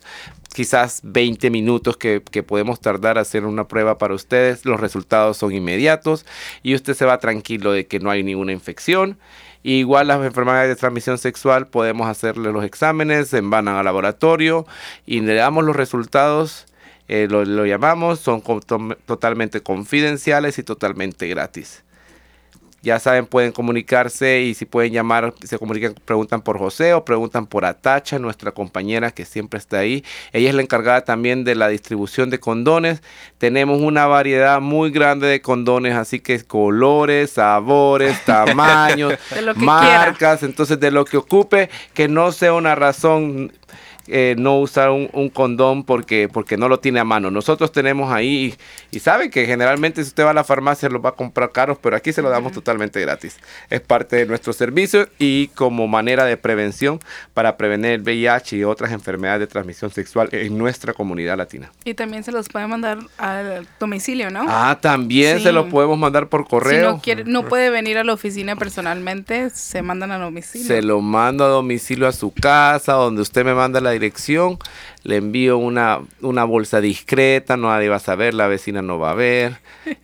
quizás 0.54 1.02
20 1.04 1.50
minutos 1.50 1.98
que, 1.98 2.22
podemos 2.22 2.80
tardar 2.80 3.18
a 3.18 3.22
hacer 3.22 3.46
una 3.46 3.68
prueba 3.68 3.98
para 3.98 4.14
ustedes, 4.14 4.66
los 4.66 4.80
resultados 4.80 5.38
son 5.38 5.54
inmediatos 5.54 6.26
y 6.64 6.76
usted 6.76 6.94
se 6.94 7.06
va 7.06 7.20
tranquilo 7.20 7.72
de 7.72 7.86
que 7.88 8.00
no 8.00 8.10
hay 8.10 8.24
ninguna 8.24 8.52
infección. 8.52 9.18
Igual 9.64 10.08
las 10.08 10.24
enfermedades 10.26 10.70
de 10.70 10.76
transmisión 10.76 11.18
sexual 11.18 11.68
podemos 11.68 12.08
hacerle 12.08 12.52
los 12.52 12.64
exámenes, 12.64 13.28
se 13.30 13.42
van 13.42 13.68
al 13.68 13.84
laboratorio 13.86 14.66
y 15.06 15.20
le 15.20 15.34
damos 15.36 15.64
los 15.64 15.76
resultados 15.76 16.68
eh, 17.08 17.28
lo, 17.30 17.66
llamamos, 17.66 18.20
son 18.20 18.42
totalmente 19.06 19.62
confidenciales 19.62 20.60
y 20.60 20.64
totalmente 20.64 21.28
gratis. 21.28 21.84
Ya 22.84 23.00
saben, 23.00 23.26
pueden 23.26 23.52
comunicarse 23.52 24.42
y 24.42 24.54
si 24.54 24.66
pueden 24.66 24.94
llamar, 24.94 25.34
se 25.44 25.58
comunican, 25.58 25.96
preguntan 26.06 26.42
por 26.42 26.60
José 26.60 26.94
o 26.94 27.04
preguntan 27.04 27.48
por 27.48 27.66
Atacha, 27.66 28.20
nuestra 28.20 28.52
compañera 28.52 29.12
que 29.12 29.26
siempre 29.26 29.58
está 29.58 29.80
ahí. 29.80 30.06
Ella 30.32 30.50
es 30.50 30.56
la 30.56 30.62
encargada 30.62 31.02
también 31.02 31.44
de 31.44 31.56
la 31.56 31.70
distribución 31.70 32.30
de 32.30 32.40
condones. 32.40 33.02
Tenemos 33.40 33.82
una 33.82 34.06
variedad 34.06 34.62
muy 34.62 34.92
grande 34.92 35.28
de 35.28 35.42
condones, 35.42 35.96
así 35.96 36.20
que 36.20 36.44
colores, 36.44 37.32
sabores, 37.32 38.22
tamaños, 38.26 39.14
De 39.32 39.42
lo 39.42 39.54
que 39.56 39.60
marcas. 39.60 40.44
Entonces, 40.44 40.80
de 40.80 40.92
lo 40.92 41.04
que 41.04 41.18
ocupe, 41.18 41.70
que 41.94 42.08
no 42.08 42.32
sea 42.32 42.54
una 42.54 42.76
razón 42.76 43.52
eh, 44.08 44.36
no 44.38 44.60
usar 44.60 44.90
un, 44.90 45.10
un 45.14 45.30
condón 45.30 45.84
porque, 45.84 46.30
porque 46.32 46.58
no 46.58 46.68
lo 46.70 46.80
tiene 46.80 47.00
a 47.00 47.04
mano. 47.04 47.32
Nosotros 47.32 47.72
tenemos 47.72 48.12
ahí, 48.12 48.56
y, 48.92 48.98
y 48.98 49.00
saben 49.00 49.30
que 49.32 49.46
generalmente 49.46 50.04
si 50.04 50.10
usted 50.10 50.24
va 50.26 50.32
a 50.32 50.34
la 50.34 50.44
farmacia 50.44 50.90
los 50.90 51.04
va 51.04 51.10
a 51.10 51.14
comprar 51.14 51.52
caros, 51.52 51.78
pero 51.82 51.96
aquí 51.96 52.14
se 52.14 52.22
lo 52.22 52.30
damos 52.30 52.52
totalmente 52.54 53.00
gratis. 53.02 53.38
Es 53.70 53.82
parte 53.82 54.16
de 54.16 54.26
nuestro 54.26 54.54
servicio 54.54 55.08
y 55.20 55.48
como 55.50 55.88
manera 55.88 56.26
de 56.26 56.38
prevención 56.38 57.00
para 57.34 57.58
prevenir 57.58 57.92
el 57.92 58.02
VIH 58.02 58.58
y 58.58 58.64
otras 58.64 58.92
enfermedades 58.92 59.42
de 59.42 59.48
transmisión 59.48 59.92
sexual 59.92 60.30
en 60.32 60.58
nuestra 60.58 60.94
comunidad 60.94 61.38
latina. 61.38 61.72
Y 61.86 61.94
también 61.94 62.24
se 62.24 62.32
los 62.32 62.50
puede 62.50 62.68
mandar 62.68 63.00
al 63.18 63.68
domicilio, 63.80 64.30
¿no? 64.30 64.46
Ah, 64.48 64.78
también 64.82 65.38
Sí. 65.38 65.44
se 65.44 65.52
lo 65.52 65.68
podemos 65.70 65.98
mandar 65.98 66.28
por 66.28 66.44
si 66.44 66.50
correo. 66.50 66.92
no, 66.94 67.02
quiere, 67.02 67.24
no 67.26 67.44
puede 67.48 67.70
venir 67.70 67.98
a 67.98 68.04
la 68.04 68.14
oficina 68.14 68.56
personalmente, 68.56 69.50
se 69.50 69.82
mandan 69.82 70.12
a 70.12 70.18
domicilio. 70.20 70.68
Se 70.68 70.82
lo 70.82 71.02
mando 71.02 71.44
a 71.44 71.48
domicilio 71.48 72.08
a 72.08 72.12
su 72.12 72.32
casa, 72.32 72.94
donde 72.94 73.22
usted 73.22 73.44
me 73.44 73.54
manda 73.54 73.82
la 73.82 73.92
dirección. 73.98 74.58
Le 75.04 75.16
envío 75.18 75.58
una, 75.58 76.00
una 76.22 76.44
bolsa 76.44 76.82
discreta, 76.82 77.58
nadie 77.58 77.90
va 77.90 77.96
a 77.98 78.00
saber, 78.00 78.34
la 78.34 78.48
vecina 78.48 78.82
no 78.82 79.00
va 79.00 79.12
a 79.12 79.16
ver. 79.16 79.58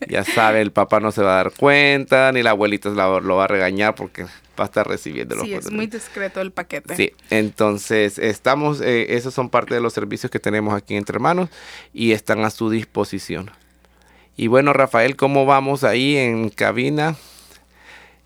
Ya 0.07 0.23
sabe, 0.35 0.61
el 0.61 0.71
papá 0.71 0.99
no 0.99 1.11
se 1.11 1.21
va 1.21 1.33
a 1.33 1.43
dar 1.43 1.51
cuenta, 1.51 2.31
ni 2.31 2.41
la 2.43 2.51
abuelita 2.51 2.89
la- 2.89 3.19
lo 3.19 3.35
va 3.35 3.45
a 3.45 3.47
regañar 3.47 3.95
porque 3.95 4.23
va 4.23 4.29
a 4.59 4.63
estar 4.65 4.87
recibiendo 4.87 5.35
los 5.35 5.45
Sí, 5.45 5.53
es 5.53 5.71
muy 5.71 5.87
discreto 5.87 6.39
el 6.41 6.51
paquete. 6.51 6.95
Sí, 6.95 7.11
entonces 7.29 8.19
estamos, 8.19 8.81
eh, 8.81 9.15
esos 9.15 9.33
son 9.33 9.49
parte 9.49 9.73
de 9.73 9.81
los 9.81 9.93
servicios 9.93 10.31
que 10.31 10.39
tenemos 10.39 10.73
aquí 10.75 10.95
entre 10.95 11.19
manos 11.19 11.49
y 11.93 12.11
están 12.11 12.45
a 12.45 12.49
su 12.49 12.69
disposición. 12.69 13.49
Y 14.37 14.47
bueno, 14.47 14.73
Rafael, 14.73 15.15
¿cómo 15.15 15.45
vamos 15.45 15.83
ahí 15.83 16.17
en 16.17 16.49
cabina? 16.49 17.15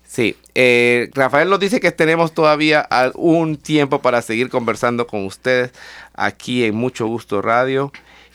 Sí, 0.08 0.36
eh, 0.54 1.10
Rafael 1.12 1.50
nos 1.50 1.60
dice 1.60 1.80
que 1.80 1.92
tenemos 1.92 2.32
todavía 2.32 2.88
un 3.14 3.58
tiempo 3.58 4.00
para 4.00 4.22
seguir 4.22 4.48
conversando 4.48 5.06
con 5.06 5.26
ustedes 5.26 5.70
aquí 6.14 6.64
en 6.64 6.74
Mucho 6.74 7.06
Gusto 7.06 7.42
Radio. 7.42 7.92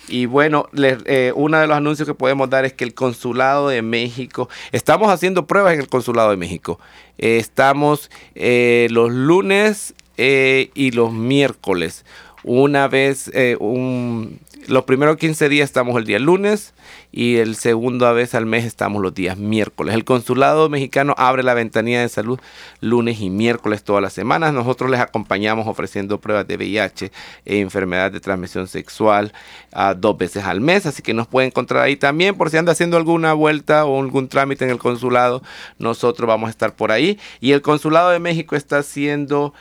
Y 0.07 0.27
bueno, 0.27 0.67
eh, 0.75 1.33
uno 1.35 1.57
de 1.57 1.65
los 1.65 1.75
anuncios 1.75 2.07
que 2.07 2.13
podemos 2.13 2.47
dar 2.47 2.63
es 2.63 2.73
que 2.73 2.83
el 2.83 2.93
Consulado 2.93 3.69
de 3.69 3.81
México, 3.81 4.49
estamos 4.71 5.09
haciendo 5.09 5.47
pruebas 5.47 5.73
en 5.73 5.79
el 5.79 5.87
Consulado 5.87 6.29
de 6.29 6.37
México. 6.37 6.79
Eh, 7.17 7.37
estamos 7.37 8.11
eh, 8.35 8.87
los 8.91 9.11
lunes 9.11 9.95
y 10.15 10.91
los 10.91 11.11
miércoles. 11.11 12.05
Una 12.43 12.87
vez, 12.87 13.31
un, 13.59 14.39
los 14.67 14.83
primeros 14.83 15.17
15 15.17 15.49
días 15.49 15.65
estamos 15.65 15.97
el 15.97 16.05
día 16.05 16.19
lunes 16.19 16.73
y 17.11 17.37
el 17.37 17.55
segundo 17.55 18.11
vez 18.13 18.35
al 18.35 18.45
mes 18.45 18.65
estamos 18.65 19.01
los 19.01 19.13
días 19.13 19.37
miércoles. 19.37 19.95
El 19.95 20.03
consulado 20.03 20.69
mexicano 20.69 21.13
abre 21.17 21.43
la 21.43 21.53
ventanilla 21.53 22.01
de 22.01 22.09
salud 22.09 22.39
lunes 22.79 23.19
y 23.21 23.29
miércoles 23.29 23.83
todas 23.83 24.01
las 24.01 24.13
semanas. 24.13 24.53
Nosotros 24.53 24.89
les 24.89 24.99
acompañamos 24.99 25.67
ofreciendo 25.67 26.19
pruebas 26.19 26.47
de 26.47 26.57
VIH 26.57 27.11
e 27.45 27.59
enfermedad 27.59 28.11
de 28.11 28.19
transmisión 28.19 28.67
sexual 28.67 29.33
uh, 29.75 29.93
dos 29.95 30.17
veces 30.17 30.43
al 30.43 30.61
mes, 30.61 30.85
así 30.85 31.01
que 31.01 31.13
nos 31.13 31.27
pueden 31.27 31.47
encontrar 31.47 31.83
ahí 31.83 31.95
también 31.95 32.35
por 32.35 32.49
si 32.49 32.57
anda 32.57 32.71
haciendo 32.71 32.97
alguna 32.97 33.33
vuelta 33.33 33.85
o 33.85 34.01
algún 34.01 34.27
trámite 34.27 34.65
en 34.65 34.71
el 34.71 34.79
consulado. 34.79 35.41
Nosotros 35.79 36.27
vamos 36.27 36.47
a 36.47 36.51
estar 36.51 36.75
por 36.75 36.91
ahí 36.91 37.19
y 37.39 37.51
el 37.51 37.61
consulado 37.61 38.09
de 38.09 38.19
México 38.19 38.55
está 38.55 38.79
haciendo 38.79 39.53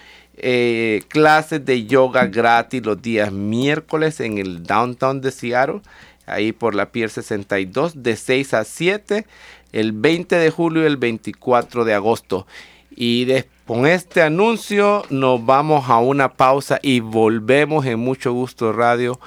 eh, 0.43 1.03
clases 1.09 1.65
de 1.65 1.87
yoga 1.87 2.27
gratis 2.27 2.85
los 2.85 3.01
días 3.01 3.33
miércoles 3.33 4.21
en 4.21 4.39
el 4.39 4.65
downtown 4.65 5.21
de 5.21 5.31
Seattle, 5.31 5.81
ahí 6.27 6.53
por 6.53 6.75
la 6.75 6.91
Pier 6.91 7.11
62, 7.11 8.03
de 8.03 8.17
6 8.17 8.55
a 8.55 8.65
7, 8.65 9.27
el 9.73 9.93
20 9.93 10.37
de 10.37 10.51
julio 10.51 10.83
y 10.83 10.87
el 10.87 10.97
24 10.97 11.85
de 11.85 11.95
agosto. 11.95 12.47
Y 12.91 13.27
con 13.67 13.87
este 13.87 14.21
anuncio 14.21 15.05
nos 15.09 15.45
vamos 15.47 15.89
a 15.89 15.99
una 15.99 16.33
pausa 16.33 16.79
y 16.83 17.01
volvemos 17.01 17.87
en 17.87 18.01
mucho 18.01 18.33
gusto 18.33 18.73
radio 18.73 19.19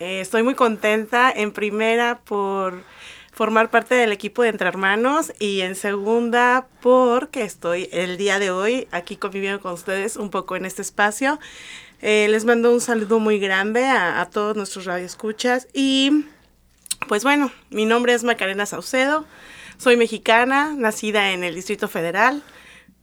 Eh, 0.00 0.20
estoy 0.20 0.42
muy 0.42 0.54
contenta 0.54 1.32
en 1.34 1.50
primera 1.52 2.20
por 2.24 2.82
formar 3.38 3.70
parte 3.70 3.94
del 3.94 4.10
equipo 4.10 4.42
de 4.42 4.48
Entre 4.48 4.66
Hermanos 4.66 5.32
y 5.38 5.60
en 5.60 5.76
segunda 5.76 6.66
porque 6.82 7.42
estoy 7.42 7.88
el 7.92 8.16
día 8.16 8.40
de 8.40 8.50
hoy 8.50 8.88
aquí 8.90 9.14
conviviendo 9.16 9.60
con 9.60 9.74
ustedes 9.74 10.16
un 10.16 10.28
poco 10.28 10.56
en 10.56 10.64
este 10.64 10.82
espacio. 10.82 11.38
Eh, 12.02 12.26
les 12.30 12.44
mando 12.44 12.72
un 12.72 12.80
saludo 12.80 13.20
muy 13.20 13.38
grande 13.38 13.84
a, 13.84 14.20
a 14.20 14.28
todos 14.28 14.56
nuestros 14.56 14.86
radioescuchas 14.86 15.68
y 15.72 16.24
pues 17.06 17.22
bueno, 17.22 17.52
mi 17.70 17.86
nombre 17.86 18.12
es 18.12 18.24
Macarena 18.24 18.66
Saucedo, 18.66 19.24
soy 19.76 19.96
mexicana, 19.96 20.74
nacida 20.76 21.30
en 21.30 21.44
el 21.44 21.54
Distrito 21.54 21.86
Federal. 21.86 22.42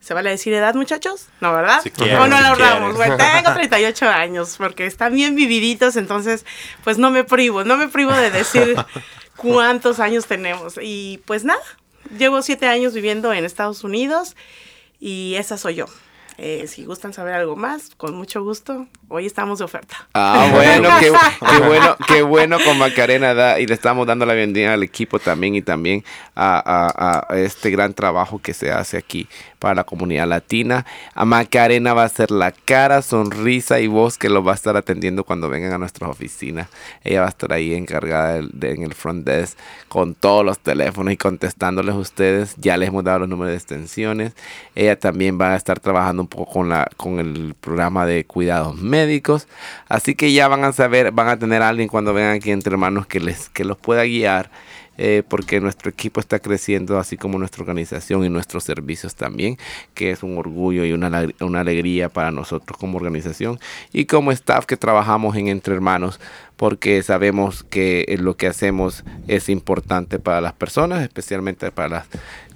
¿Se 0.02 0.14
vale 0.14 0.32
decir 0.32 0.54
edad, 0.54 0.76
muchachos? 0.76 1.30
¿No, 1.40 1.54
verdad? 1.54 1.82
Si 1.82 1.90
no 2.04 2.28
lo 2.28 2.36
ahorramos. 2.36 2.98
Bueno, 2.98 3.16
tengo 3.16 3.54
38 3.54 4.08
años 4.10 4.56
porque 4.58 4.86
están 4.86 5.16
bien 5.16 5.34
vividitos, 5.36 5.96
entonces 5.96 6.46
pues 6.84 6.98
no 6.98 7.10
me 7.10 7.24
privo, 7.24 7.64
no 7.64 7.78
me 7.78 7.88
privo 7.88 8.12
de 8.12 8.32
decir 8.32 8.76
cuántos 9.38 10.00
años 10.00 10.26
tenemos. 10.26 10.80
Y 10.82 11.22
pues 11.26 11.44
nada, 11.44 11.62
llevo 12.18 12.42
siete 12.42 12.68
años 12.68 12.94
viviendo 12.94 13.34
en 13.34 13.46
Estados 13.46 13.84
Unidos 13.84 14.36
y 15.00 15.36
esa 15.36 15.58
soy 15.58 15.76
yo. 15.76 15.86
Eh, 16.38 16.66
si 16.68 16.84
gustan 16.84 17.14
saber 17.14 17.34
algo 17.34 17.56
más, 17.56 17.92
con 17.96 18.14
mucho 18.14 18.44
gusto. 18.44 18.88
Hoy 19.08 19.26
estamos 19.26 19.60
de 19.60 19.66
oferta. 19.66 20.10
Ah, 20.14 20.50
bueno, 20.52 20.90
qué, 21.00 21.10
bueno, 21.66 21.96
qué 22.08 22.22
bueno 22.24 22.58
con 22.62 22.78
Macarena 22.78 23.34
da, 23.34 23.58
y 23.58 23.66
le 23.66 23.74
estamos 23.74 24.06
dando 24.06 24.26
la 24.26 24.34
bienvenida 24.34 24.74
al 24.74 24.84
equipo 24.84 25.18
también 25.18 25.56
y 25.56 25.62
también 25.62 26.04
a, 26.36 27.24
a, 27.30 27.38
este 27.38 27.70
gran 27.70 27.94
trabajo 27.94 28.40
que 28.40 28.54
se 28.54 28.70
hace 28.70 28.98
aquí 28.98 29.30
para 29.60 29.76
la 29.76 29.84
comunidad 29.84 30.28
latina. 30.28 30.86
A 31.14 31.26
Macarena 31.26 31.94
va 31.94 32.04
a 32.04 32.10
ser 32.10 32.32
la 32.32 32.52
cara, 32.52 33.02
sonrisa 33.02 33.80
y 33.80 33.88
voz 33.88 34.18
que 34.18 34.30
lo 34.30 34.44
va 34.44 34.54
a 34.54 34.56
estar 34.56 34.78
atendiendo 34.78 35.24
cuando 35.24 35.50
vengan 35.50 35.74
a 35.74 35.78
nuestras 35.78 36.10
oficinas. 36.10 36.68
Ella 37.04 37.22
va 37.22 37.28
a 37.28 37.30
estar 37.30 37.54
ahí 37.54 37.74
encargada 37.74 38.38
en 38.38 38.84
el 38.84 38.94
front 38.94 39.26
desk 39.26 39.58
con 39.88 40.16
todos 40.16 40.46
los 40.46 40.60
teléfonos 40.60 41.14
y 41.14 41.18
contestándoles 41.18 41.96
a 41.96 41.98
ustedes. 41.98 42.56
Ya 42.58 42.78
les 42.78 42.90
hemos 42.90 43.04
dado 43.04 43.20
los 43.20 43.30
números 43.30 43.52
de 43.52 43.58
extensiones. 43.58 44.34
Ella 44.76 45.00
también 45.00 45.40
va 45.40 45.54
a 45.54 45.56
estar 45.56 45.80
trabajando 45.80 46.24
un 46.24 46.28
poco 46.28 46.66
con 46.98 47.20
el 47.20 47.56
programa 47.60 48.06
de 48.06 48.26
cuidados 48.26 48.76
médicos. 48.76 49.48
Así 49.88 50.16
que 50.16 50.32
ya 50.34 50.48
van 50.48 50.64
a 50.64 50.72
saber, 50.74 51.12
van 51.12 51.28
a 51.28 51.40
tener 51.40 51.62
a 51.62 51.70
alguien 51.70 51.88
cuando 51.88 52.14
vengan 52.14 52.36
aquí 52.36 52.52
entre 52.52 52.74
hermanos 52.74 53.08
que, 53.08 53.20
les, 53.20 53.50
que 53.50 53.66
los 53.66 53.78
pueda 53.78 54.04
guiar. 54.04 54.50
Eh, 54.98 55.24
porque 55.28 55.60
nuestro 55.60 55.90
equipo 55.90 56.22
está 56.22 56.40
creciendo, 56.40 56.98
así 56.98 57.18
como 57.18 57.38
nuestra 57.38 57.62
organización 57.62 58.24
y 58.24 58.30
nuestros 58.30 58.64
servicios 58.64 59.16
también, 59.16 59.58
que 59.94 60.12
es 60.12 60.24
un 60.24 60.38
orgullo 60.38 60.86
y 60.86 60.94
una, 60.94 61.28
una 61.42 61.60
alegría 61.60 62.08
para 62.08 62.32
nosotros 62.32 62.78
como 62.78 62.98
organización 62.98 63.60
y 63.92 64.06
como 64.06 64.32
staff 64.32 64.66
que 64.66 64.78
trabajamos 64.78 65.36
en 65.36 65.50
Entre 65.50 65.74
Hermanos, 65.74 66.22
porque 66.56 67.04
sabemos 67.04 67.64
que 67.64 68.16
lo 68.20 68.38
que 68.38 68.48
hacemos 68.48 69.04
es 69.28 69.50
importante 69.50 70.20
para 70.20 70.40
las 70.40 70.54
personas, 70.54 71.04
especialmente 71.04 71.72
para 71.72 71.90
las 71.90 72.06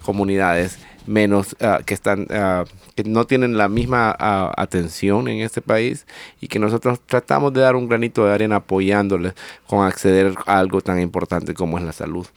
comunidades 0.01 0.79
menos 1.07 1.55
ah, 1.61 1.81
que 1.85 1.93
están 1.93 2.27
ah, 2.29 2.65
que 2.95 3.03
no 3.03 3.25
tienen 3.25 3.57
la 3.57 3.69
misma 3.69 4.15
ah, 4.17 4.51
atención 4.57 5.27
en 5.27 5.41
este 5.41 5.61
país 5.61 6.05
y 6.41 6.47
que 6.47 6.59
nosotros 6.59 6.99
tratamos 7.05 7.53
de 7.53 7.61
dar 7.61 7.75
un 7.75 7.87
granito 7.87 8.25
de 8.25 8.33
arena 8.33 8.57
apoyándoles 8.57 9.33
con 9.67 9.85
acceder 9.85 10.35
a 10.45 10.59
algo 10.59 10.81
tan 10.81 10.99
importante 10.99 11.53
como 11.53 11.77
es 11.77 11.83
la 11.83 11.93
salud 11.93 12.27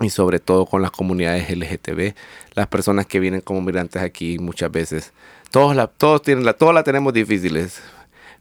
y 0.00 0.10
sobre 0.10 0.40
todo 0.40 0.66
con 0.66 0.82
las 0.82 0.90
comunidades 0.90 1.50
LGTB, 1.50 2.14
las 2.54 2.66
personas 2.66 3.06
que 3.06 3.20
vienen 3.20 3.40
como 3.40 3.60
migrantes 3.60 4.02
aquí 4.02 4.38
muchas 4.38 4.70
veces, 4.72 5.12
todos 5.50 5.76
la, 5.76 5.86
todos 5.86 6.22
tienen 6.22 6.44
la, 6.44 6.54
todos 6.54 6.74
la 6.74 6.82
tenemos 6.82 7.12
difíciles, 7.12 7.82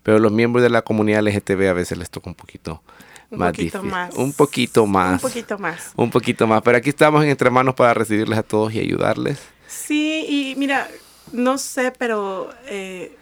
pero 0.01 0.17
los 0.19 0.31
miembros 0.31 0.63
de 0.63 0.69
la 0.69 0.81
comunidad 0.81 1.21
LGTB 1.23 1.69
a 1.69 1.73
veces 1.73 1.97
les 1.97 2.09
toca 2.09 2.29
un 2.29 2.35
poquito 2.35 2.81
un 3.31 3.39
poquito 3.39 3.83
más. 3.83 4.15
Un 4.15 4.33
poquito 4.33 4.87
más. 4.87 5.13
Un 5.13 5.29
poquito 5.29 5.57
más. 5.57 5.91
Un 5.95 6.11
poquito 6.11 6.47
más. 6.47 6.61
Pero 6.61 6.77
aquí 6.77 6.89
estamos 6.89 7.23
en 7.23 7.29
Entre 7.29 7.49
Manos 7.49 7.75
para 7.75 7.93
recibirles 7.93 8.37
a 8.37 8.43
todos 8.43 8.73
y 8.73 8.79
ayudarles. 8.79 9.39
Sí, 9.67 10.25
y 10.27 10.55
mira, 10.57 10.87
no 11.31 11.57
sé, 11.57 11.93
pero 11.97 12.49
eh, 12.67 13.15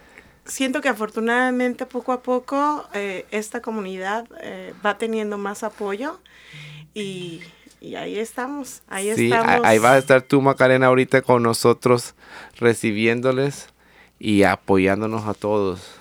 siento 0.44 0.80
que 0.80 0.88
afortunadamente 0.88 1.86
poco 1.86 2.12
a 2.12 2.22
poco 2.22 2.84
eh, 2.92 3.26
esta 3.30 3.62
comunidad 3.62 4.26
eh, 4.42 4.74
va 4.84 4.98
teniendo 4.98 5.38
más 5.38 5.62
apoyo 5.62 6.18
y, 6.92 7.40
ahí 7.96 8.18
estamos, 8.18 8.82
ahí 8.88 9.14
sí, 9.14 9.30
estamos. 9.30 9.64
Ahí 9.64 9.78
va 9.78 9.92
a 9.92 9.98
estar 9.98 10.22
tú, 10.22 10.42
Macarena, 10.42 10.86
ahorita 10.86 11.22
con 11.22 11.42
nosotros 11.42 12.14
recibiéndoles 12.58 13.68
y 14.18 14.42
apoyándonos 14.42 15.26
a 15.26 15.34
todos. 15.34 15.99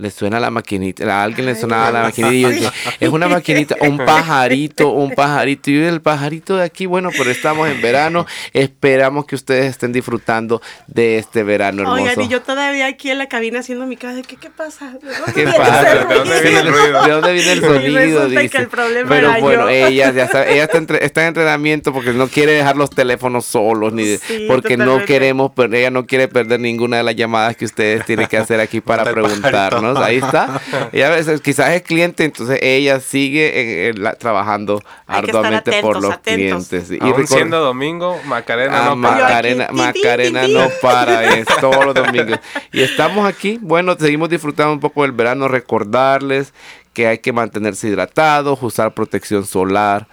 Le 0.00 0.10
suena 0.10 0.40
la 0.40 0.50
maquinita, 0.50 1.04
a 1.04 1.22
alguien 1.22 1.46
le 1.46 1.54
sonaba 1.54 1.90
la 1.90 2.02
maquinita 2.04 2.34
y 2.34 2.40
yo 2.40 2.48
decía, 2.48 2.72
es 3.00 3.08
una 3.10 3.28
maquinita, 3.28 3.76
un 3.80 3.98
pajarito, 3.98 4.90
un 4.90 5.10
pajarito. 5.12 5.70
Y 5.70 5.76
el 5.82 6.00
pajarito 6.00 6.56
de 6.56 6.64
aquí, 6.64 6.86
bueno, 6.86 7.10
pero 7.16 7.30
estamos 7.30 7.68
en 7.68 7.80
verano, 7.82 8.26
esperamos 8.52 9.26
que 9.26 9.34
ustedes 9.34 9.66
estén 9.66 9.92
disfrutando 9.92 10.62
de 10.86 11.18
este 11.18 11.42
verano 11.42 11.82
hermoso. 11.82 12.02
Oigan, 12.02 12.20
y 12.22 12.28
yo 12.28 12.40
todavía 12.42 12.86
aquí 12.86 13.10
en 13.10 13.18
la 13.18 13.26
cabina 13.28 13.60
haciendo 13.60 13.86
mi 13.86 13.96
casa, 13.96 14.22
¿qué, 14.22 14.36
qué 14.36 14.50
pasa? 14.50 14.92
¿De 14.92 14.98
dónde 15.12 15.32
¿Qué 15.34 15.44
viene 15.44 15.58
pasa? 15.58 15.94
¿De 16.06 16.14
dónde 16.14 16.40
viene 16.40 16.58
el 16.60 16.66
ruido? 16.68 16.82
ruido? 16.86 17.02
¿De 17.04 17.10
dónde 17.12 17.32
viene 17.32 17.52
el 17.52 17.58
Y 17.58 17.62
sonido? 17.62 17.98
resulta 17.98 18.34
que 18.36 18.42
Dice. 18.42 18.58
el 18.58 18.68
problema 18.68 19.08
Pero 19.08 19.30
era 19.30 19.38
bueno, 19.40 19.62
yo. 19.64 19.68
ella 19.68 20.12
ya 20.12 20.28
sabe, 20.28 20.52
ella 20.54 20.64
está, 20.64 20.78
entre- 20.78 21.04
está 21.04 21.20
en 21.22 21.28
entrenamiento 21.28 21.92
porque 21.92 22.12
no 22.12 22.28
quiere 22.28 22.52
dejar 22.52 22.76
los 22.76 22.90
teléfonos 22.90 23.44
solos, 23.44 23.92
ni 23.92 24.16
Sí, 24.16 24.46
porque 24.48 24.76
no 24.76 25.04
queremos, 25.04 25.52
pero 25.54 25.76
ella 25.76 25.90
no 25.90 26.06
quiere 26.06 26.26
perder 26.28 26.60
ninguna 26.60 26.96
de 26.98 27.02
las 27.02 27.16
llamadas 27.16 27.56
que 27.56 27.64
ustedes 27.64 28.04
tienen 28.06 28.26
que 28.26 28.36
hacer 28.38 28.60
aquí 28.60 28.80
para 28.80 29.04
preguntarnos. 29.12 29.89
Ahí 29.98 30.16
está. 30.18 30.60
Ella 30.92 31.08
a 31.08 31.10
veces 31.10 31.40
quizás 31.40 31.70
es 31.70 31.82
cliente, 31.82 32.24
entonces 32.24 32.58
ella 32.62 33.00
sigue 33.00 33.88
en- 33.88 33.96
en 33.96 34.02
la- 34.02 34.14
trabajando 34.14 34.80
Hay 35.06 35.20
que 35.22 35.26
estar 35.26 35.44
arduamente 35.44 35.70
por 35.80 35.96
atentos, 35.96 36.02
los 36.02 36.12
atentos. 36.12 36.68
clientes. 36.68 36.90
Y 36.90 36.98
Aún 37.04 37.26
siendo 37.26 37.60
domingo, 37.60 38.18
Macarena 38.26 38.82
Ah, 38.86 38.94
no 38.94 39.02
para. 39.02 39.22
Macarena, 39.24 39.68
Macarena 39.72 40.48
no 40.48 40.68
para, 40.82 41.24
es 41.36 41.46
todos 41.60 41.84
los 41.84 41.94
domingos. 41.94 42.38
Y 42.72 42.80
estamos 42.82 43.26
aquí, 43.28 43.58
bueno, 43.60 43.96
seguimos 43.98 44.28
disfrutando 44.28 44.72
un 44.72 44.80
poco 44.80 45.02
del 45.02 45.12
verano, 45.12 45.48
recordarles 45.48 46.52
que 46.92 47.06
hay 47.06 47.18
que 47.18 47.32
mantenerse 47.32 47.88
hidratados, 47.88 48.62
usar 48.62 48.92
protección 48.94 49.46
solar. 49.46 50.06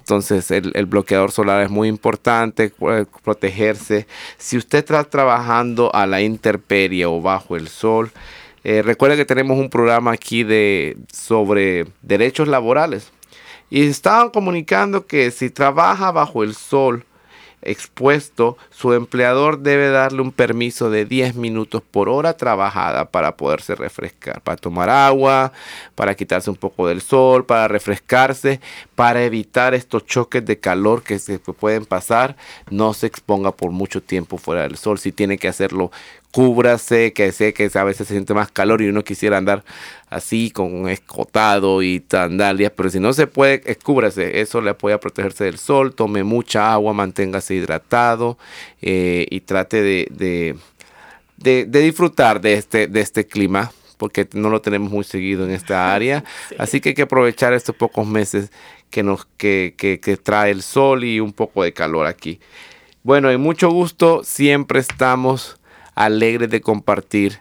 Entonces 0.00 0.50
el, 0.50 0.70
el 0.74 0.84
bloqueador 0.84 1.32
solar 1.32 1.62
es 1.62 1.70
muy 1.70 1.88
importante, 1.88 2.72
eh, 2.90 3.04
protegerse. 3.22 4.06
Si 4.36 4.58
usted 4.58 4.80
está 4.80 5.02
trabajando 5.04 5.90
a 5.94 6.06
la 6.06 6.20
intemperie 6.20 7.06
o 7.06 7.22
bajo 7.22 7.56
el 7.56 7.68
sol, 7.68 8.10
eh, 8.64 8.82
recuerde 8.82 9.16
que 9.16 9.24
tenemos 9.24 9.58
un 9.58 9.70
programa 9.70 10.12
aquí 10.12 10.42
de, 10.42 10.96
sobre 11.12 11.86
derechos 12.02 12.48
laborales. 12.48 13.12
Y 13.70 13.86
estaban 13.86 14.30
comunicando 14.30 15.06
que 15.06 15.30
si 15.30 15.50
trabaja 15.50 16.10
bajo 16.12 16.42
el 16.42 16.54
sol, 16.54 17.04
expuesto, 17.64 18.56
su 18.70 18.92
empleador 18.92 19.60
debe 19.60 19.88
darle 19.88 20.22
un 20.22 20.32
permiso 20.32 20.90
de 20.90 21.04
10 21.04 21.34
minutos 21.34 21.82
por 21.82 22.08
hora 22.08 22.36
trabajada 22.36 23.06
para 23.06 23.36
poderse 23.36 23.74
refrescar, 23.74 24.40
para 24.42 24.56
tomar 24.56 24.90
agua, 24.90 25.52
para 25.94 26.14
quitarse 26.14 26.50
un 26.50 26.56
poco 26.56 26.86
del 26.86 27.00
sol, 27.00 27.44
para 27.44 27.66
refrescarse, 27.66 28.60
para 28.94 29.24
evitar 29.24 29.74
estos 29.74 30.06
choques 30.06 30.44
de 30.44 30.58
calor 30.58 31.02
que 31.02 31.18
se 31.18 31.38
pueden 31.38 31.86
pasar, 31.86 32.36
no 32.70 32.94
se 32.94 33.06
exponga 33.06 33.50
por 33.50 33.70
mucho 33.70 34.02
tiempo 34.02 34.38
fuera 34.38 34.62
del 34.62 34.76
sol, 34.76 34.98
si 34.98 35.10
tiene 35.10 35.38
que 35.38 35.48
hacerlo 35.48 35.90
cúbrase, 36.34 37.12
que 37.12 37.30
sé 37.30 37.54
que 37.54 37.70
a 37.72 37.84
veces 37.84 38.08
se 38.08 38.14
siente 38.14 38.34
más 38.34 38.50
calor 38.50 38.82
y 38.82 38.88
uno 38.88 39.04
quisiera 39.04 39.36
andar 39.38 39.64
así 40.10 40.50
con 40.50 40.74
un 40.74 40.88
escotado 40.88 41.80
y 41.80 42.04
sandalias, 42.10 42.72
pero 42.74 42.90
si 42.90 42.98
no 42.98 43.12
se 43.12 43.28
puede, 43.28 43.62
eh, 43.70 43.76
cúbrase, 43.76 44.40
eso 44.40 44.60
le 44.60 44.70
apoya 44.70 44.96
a 44.96 45.00
protegerse 45.00 45.44
del 45.44 45.58
sol, 45.58 45.94
tome 45.94 46.24
mucha 46.24 46.72
agua, 46.72 46.92
manténgase 46.92 47.54
hidratado 47.54 48.36
eh, 48.82 49.28
y 49.30 49.42
trate 49.42 49.80
de, 49.80 50.08
de, 50.10 50.56
de- 51.36 51.66
de 51.66 51.80
disfrutar 51.82 52.40
de 52.40 52.54
este, 52.54 52.88
de 52.88 53.00
este 53.00 53.26
clima 53.28 53.70
porque 53.96 54.28
no 54.34 54.50
lo 54.50 54.60
tenemos 54.60 54.90
muy 54.90 55.04
seguido 55.04 55.44
en 55.44 55.52
esta 55.52 55.94
área, 55.94 56.24
así 56.58 56.80
que 56.80 56.88
hay 56.88 56.94
que 56.96 57.02
aprovechar 57.02 57.52
estos 57.52 57.76
pocos 57.76 58.08
meses 58.08 58.50
que 58.90 59.04
nos 59.04 59.24
que, 59.36 59.74
que- 59.76 60.00
que 60.00 60.16
trae 60.16 60.50
el 60.50 60.62
sol 60.62 61.04
y 61.04 61.20
un 61.20 61.32
poco 61.32 61.62
de 61.62 61.72
calor 61.72 62.08
aquí. 62.08 62.40
Bueno, 63.04 63.30
en 63.30 63.40
mucho 63.40 63.70
gusto, 63.70 64.22
siempre 64.24 64.80
estamos 64.80 65.60
alegres 65.94 66.50
de 66.50 66.60
compartir 66.60 67.40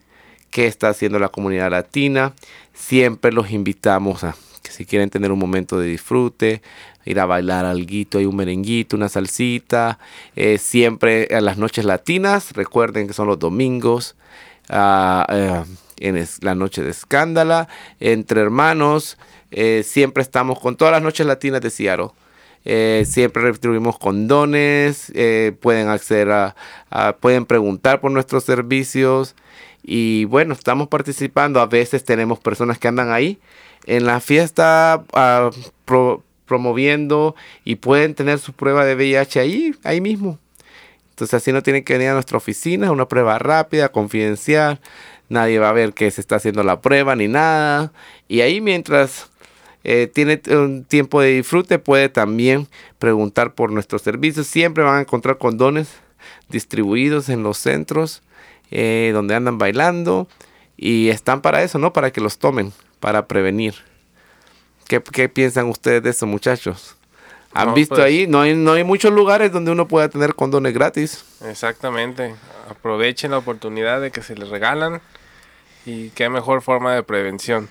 qué 0.49 0.67
está 0.67 0.89
haciendo 0.89 1.19
la 1.19 1.29
comunidad 1.29 1.71
latina. 1.71 2.33
Siempre 2.73 3.31
los 3.31 3.51
invitamos 3.51 4.23
a 4.23 4.35
que 4.61 4.71
si 4.71 4.85
quieren 4.85 5.09
tener 5.09 5.31
un 5.31 5.39
momento 5.39 5.77
de 5.77 5.87
disfrute, 5.87 6.61
ir 7.05 7.19
a 7.19 7.25
bailar 7.25 7.65
alguito, 7.65 8.17
hay 8.17 8.25
un 8.25 8.35
merenguito, 8.35 8.95
una 8.95 9.09
salsita. 9.09 9.99
eh, 10.35 10.57
siempre 10.57 11.27
a 11.35 11.41
las 11.41 11.57
noches 11.57 11.85
latinas, 11.85 12.53
recuerden 12.53 13.07
que 13.07 13.13
son 13.13 13.27
los 13.27 13.39
domingos. 13.39 14.15
ah, 14.69 15.25
eh, 15.29 15.63
en 15.97 16.27
la 16.41 16.55
noche 16.55 16.83
de 16.83 16.91
escándala, 16.91 17.67
entre 17.99 18.41
hermanos, 18.41 19.17
eh, 19.51 19.83
siempre 19.85 20.23
estamos 20.23 20.59
con 20.59 20.75
todas 20.75 20.91
las 20.91 21.01
noches 21.01 21.25
latinas 21.25 21.61
de 21.61 21.69
Seattle. 21.69 22.09
Eh, 22.65 23.03
siempre 23.05 23.45
distribuimos 23.49 23.99
condones, 23.99 25.11
eh, 25.15 25.53
pueden 25.61 25.89
acceder 25.89 26.31
a, 26.31 26.55
pueden 27.19 27.45
preguntar 27.45 27.99
por 27.99 28.11
nuestros 28.11 28.45
servicios 28.45 29.35
y 29.83 30.23
bueno, 30.25 30.53
estamos 30.53 30.87
participando, 30.87 31.59
a 31.59 31.65
veces 31.65 32.05
tenemos 32.05 32.39
personas 32.39 32.79
que 32.79 32.87
andan 32.87 33.11
ahí 33.11 33.37
en 33.85 34.05
la 34.05 34.21
fiesta 34.21 35.03
ah, 35.13 35.49
pro- 35.83 36.23
promoviendo 36.45 37.35
y 37.65 37.75
pueden 37.75 38.15
tener 38.15 38.39
su 38.39 38.53
prueba 38.53 38.85
de 38.85 38.95
VIH 38.95 39.39
ahí, 39.41 39.75
ahí 39.83 39.99
mismo. 39.99 40.39
Entonces 41.09 41.33
así 41.33 41.51
no 41.51 41.61
tienen 41.63 41.83
que 41.83 41.93
venir 41.93 42.09
a 42.09 42.13
nuestra 42.13 42.37
oficina, 42.37 42.91
una 42.91 43.07
prueba 43.07 43.37
rápida, 43.39 43.89
confidencial, 43.89 44.79
nadie 45.29 45.59
va 45.59 45.69
a 45.69 45.73
ver 45.73 45.93
que 45.93 46.09
se 46.11 46.21
está 46.21 46.37
haciendo 46.37 46.63
la 46.63 46.81
prueba 46.81 47.15
ni 47.15 47.27
nada. 47.27 47.91
Y 48.27 48.41
ahí 48.41 48.61
mientras 48.61 49.29
eh, 49.83 50.09
tiene 50.13 50.41
un 50.51 50.83
tiempo 50.85 51.21
de 51.21 51.29
disfrute, 51.35 51.79
puede 51.79 52.09
también 52.09 52.67
preguntar 52.99 53.53
por 53.53 53.71
nuestros 53.71 54.01
servicios. 54.01 54.47
Siempre 54.47 54.83
van 54.83 54.97
a 54.97 55.01
encontrar 55.01 55.37
condones 55.37 55.89
distribuidos 56.49 57.29
en 57.29 57.43
los 57.43 57.57
centros 57.57 58.21
eh, 58.71 59.11
donde 59.13 59.35
andan 59.35 59.57
bailando 59.57 60.27
y 60.77 61.09
están 61.09 61.41
para 61.41 61.63
eso, 61.63 61.79
¿no? 61.79 61.93
Para 61.93 62.11
que 62.11 62.21
los 62.21 62.37
tomen, 62.37 62.71
para 62.99 63.27
prevenir. 63.27 63.75
¿Qué, 64.87 65.01
qué 65.01 65.29
piensan 65.29 65.67
ustedes 65.67 66.01
de 66.03 66.09
eso, 66.09 66.25
muchachos? 66.27 66.95
¿Han 67.53 67.67
No, 67.69 67.73
visto 67.75 67.95
pues- 67.95 68.05
ahí? 68.05 68.25
No 68.27 68.41
hay, 68.41 68.55
no 68.55 68.73
hay 68.73 68.83
muchos 68.83 69.13
lugares 69.13 69.51
donde 69.51 69.71
uno 69.71 69.87
pueda 69.87 70.09
tener 70.09 70.33
condones 70.33 70.73
gratis. 70.73 71.23
Exactamente. 71.45 72.35
Aprovechen 72.69 73.31
la 73.31 73.37
oportunidad 73.37 74.01
de 74.01 74.11
que 74.11 74.21
se 74.23 74.35
les 74.35 74.49
regalan. 74.49 75.01
Y 75.85 76.09
qué 76.11 76.29
mejor 76.29 76.61
forma 76.61 76.95
de 76.95 77.03
prevención. 77.03 77.69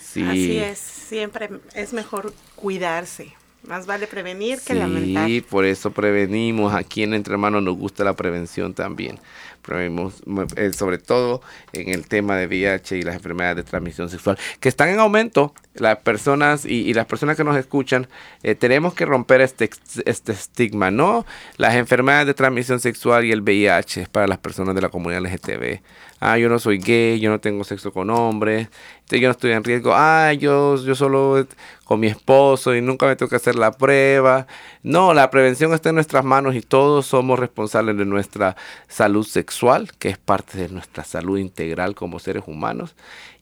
Sí. 0.00 0.24
Así 0.28 0.58
es, 0.58 0.91
siempre 1.12 1.50
es 1.74 1.92
mejor 1.92 2.32
cuidarse. 2.56 3.34
Más 3.64 3.86
vale 3.86 4.06
prevenir 4.06 4.58
que 4.66 4.72
Sí, 4.72 4.78
lamentar. 4.78 5.28
por 5.48 5.66
eso 5.66 5.90
prevenimos. 5.92 6.74
Aquí 6.74 7.02
en 7.02 7.12
Entre 7.12 7.32
Hermanos 7.34 7.62
nos 7.62 7.76
gusta 7.76 8.02
la 8.02 8.14
prevención 8.14 8.72
también. 8.72 9.20
Prevenimos, 9.62 10.22
m- 10.26 10.46
eh, 10.56 10.72
sobre 10.72 10.98
todo 10.98 11.40
en 11.72 11.88
el 11.90 12.06
tema 12.08 12.36
de 12.36 12.46
VIH 12.46 12.98
y 12.98 13.02
las 13.02 13.14
enfermedades 13.14 13.56
de 13.56 13.62
transmisión 13.62 14.08
sexual, 14.08 14.38
que 14.60 14.68
están 14.68 14.88
en 14.88 14.98
aumento. 14.98 15.54
Las 15.74 15.98
personas 15.98 16.66
y, 16.66 16.92
las 16.92 17.06
personas 17.06 17.36
que 17.36 17.44
nos 17.44 17.56
escuchan, 17.56 18.06
eh, 18.42 18.54
tenemos 18.54 18.92
que 18.92 19.06
romper 19.06 19.40
este, 19.40 19.70
este 20.04 20.32
estigma, 20.32 20.90
¿no? 20.90 21.24
Las 21.56 21.76
enfermedades 21.76 22.26
de 22.26 22.34
transmisión 22.34 22.78
sexual 22.80 23.24
y 23.24 23.32
el 23.32 23.40
VIH 23.40 24.02
es 24.02 24.08
para 24.08 24.26
las 24.26 24.38
personas 24.38 24.74
de 24.74 24.82
la 24.82 24.90
comunidad 24.90 25.22
LGTB. 25.22 25.80
Ah, 26.20 26.38
yo 26.38 26.48
no 26.48 26.58
soy 26.60 26.78
gay, 26.78 27.18
yo 27.18 27.30
no 27.30 27.40
tengo 27.40 27.64
sexo 27.64 27.92
con 27.92 28.08
hombres, 28.10 28.68
entonces 29.00 29.20
yo 29.20 29.28
no 29.28 29.32
estoy 29.32 29.52
en 29.52 29.64
riesgo. 29.64 29.92
Ah, 29.94 30.32
yo, 30.34 30.76
yo 30.76 30.94
solo 30.94 31.46
con 31.84 31.98
mi 31.98 32.06
esposo 32.06 32.74
y 32.76 32.80
nunca 32.80 33.06
me 33.06 33.16
tengo 33.16 33.28
que 33.28 33.36
hacer 33.36 33.56
la 33.56 33.72
prueba. 33.72 34.46
No, 34.84 35.14
la 35.14 35.30
prevención 35.30 35.72
está 35.74 35.88
en 35.88 35.96
nuestras 35.96 36.24
manos 36.24 36.54
y 36.54 36.60
todos 36.60 37.06
somos 37.06 37.38
responsables 37.40 37.96
de 37.96 38.04
nuestra 38.04 38.56
salud 38.88 39.26
sexual, 39.26 39.51
que 39.98 40.08
es 40.08 40.18
parte 40.18 40.58
de 40.58 40.68
nuestra 40.68 41.04
salud 41.04 41.38
integral 41.38 41.94
como 41.94 42.18
seres 42.18 42.44
humanos. 42.46 42.94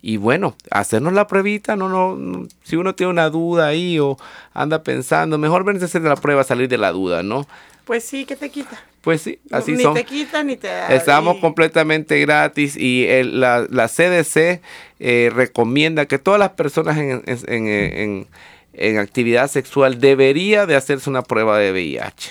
Y 0.03 0.17
bueno, 0.17 0.55
hacernos 0.71 1.13
la 1.13 1.27
pruebita, 1.27 1.77
no, 1.77 1.89
no, 1.89 2.17
no, 2.17 2.47
si 2.63 2.77
uno 2.77 2.95
tiene 2.95 3.11
una 3.13 3.29
duda 3.31 3.67
ahí 3.69 3.99
o 3.99 4.17
anda 4.55 4.83
pensando, 4.83 5.39
mejor 5.39 5.65
venirse 5.65 5.85
a 5.85 5.89
hacer 5.89 6.03
la 6.03 6.17
prueba, 6.17 6.43
salir 6.45 6.69
de 6.69 6.79
la 6.79 6.91
duda, 6.93 7.23
¿no? 7.23 7.47
Pues 7.85 8.05
sí, 8.05 8.25
¿qué 8.25 8.37
te 8.37 8.51
quita? 8.51 8.79
Pues 9.03 9.23
sí, 9.23 9.39
así 9.51 9.73
ni 9.73 9.83
son. 9.83 9.95
te 9.95 10.05
quita 10.05 10.43
ni 10.45 10.57
te 10.57 10.69
da. 10.69 10.89
Estamos 10.89 11.37
y- 11.37 11.41
completamente 11.41 12.21
gratis 12.21 12.77
y 12.77 13.07
el- 13.07 13.41
la, 13.41 13.67
la 13.71 13.89
CDC 13.89 14.61
eh, 15.01 15.31
recomienda 15.35 16.07
que 16.07 16.19
todas 16.19 16.39
las 16.39 16.51
personas 16.51 16.99
en, 16.99 17.23
en- 17.27 17.39
en- 17.49 17.67
en- 17.69 18.27
en 18.75 18.99
actividad 18.99 19.51
sexual 19.51 19.99
debería 20.01 20.67
de 20.67 20.77
hacerse 20.77 21.11
una 21.11 21.23
prueba 21.23 21.59
de 21.59 21.73
VIH. 21.73 22.31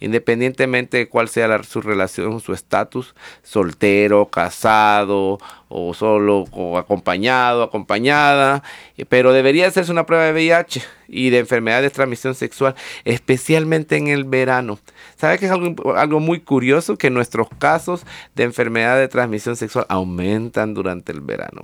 Independientemente 0.00 0.96
de 0.96 1.08
cuál 1.08 1.28
sea 1.28 1.46
la- 1.46 1.62
su 1.62 1.80
relación, 1.82 2.40
su 2.40 2.52
estatus, 2.52 3.14
soltero, 3.42 4.26
casado 4.26 5.38
o 5.68 5.94
solo 5.94 6.44
o 6.52 6.78
acompañado, 6.78 7.62
acompañada, 7.62 8.62
eh, 8.96 9.04
pero 9.06 9.32
debería 9.32 9.68
hacerse 9.68 9.92
una 9.92 10.06
prueba 10.06 10.24
de 10.24 10.32
VIH 10.32 10.82
y 11.06 11.30
de 11.30 11.38
enfermedades 11.38 11.84
de 11.84 11.90
transmisión 11.94 12.34
sexual, 12.34 12.74
especialmente 13.04 13.96
en 13.96 14.08
el 14.08 14.24
verano. 14.24 14.78
¿Sabe 15.16 15.38
que 15.38 15.46
es 15.46 15.52
algo, 15.52 15.94
algo 15.96 16.18
muy 16.20 16.40
curioso? 16.40 16.96
Que 16.96 17.10
nuestros 17.10 17.48
casos 17.58 18.04
de 18.34 18.44
enfermedad 18.44 18.96
de 18.98 19.08
transmisión 19.08 19.56
sexual 19.56 19.86
aumentan 19.88 20.74
durante 20.74 21.12
el 21.12 21.20
verano. 21.20 21.62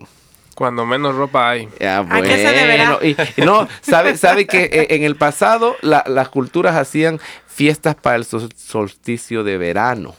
Cuando 0.57 0.85
menos 0.87 1.15
ropa 1.15 1.51
hay. 1.51 1.69
Ya, 1.79 1.99
¿A 2.01 2.23
qué 2.23 2.37
se 2.39 2.51
deberá? 2.53 2.97
bueno, 2.97 2.99
y, 3.37 3.41
y 3.41 3.45
no, 3.45 3.69
sabe, 3.83 4.17
sabe 4.17 4.47
que 4.47 4.65
eh, 4.65 4.87
en 4.97 5.05
el 5.05 5.15
pasado 5.15 5.77
la- 5.83 6.03
las 6.09 6.29
culturas 6.31 6.75
hacían 6.75 7.21
fiestas 7.47 7.95
para 7.95 8.17
el 8.17 8.25
sol- 8.25 8.49
solsticio 8.57 9.45
de 9.45 9.59
verano 9.59 10.15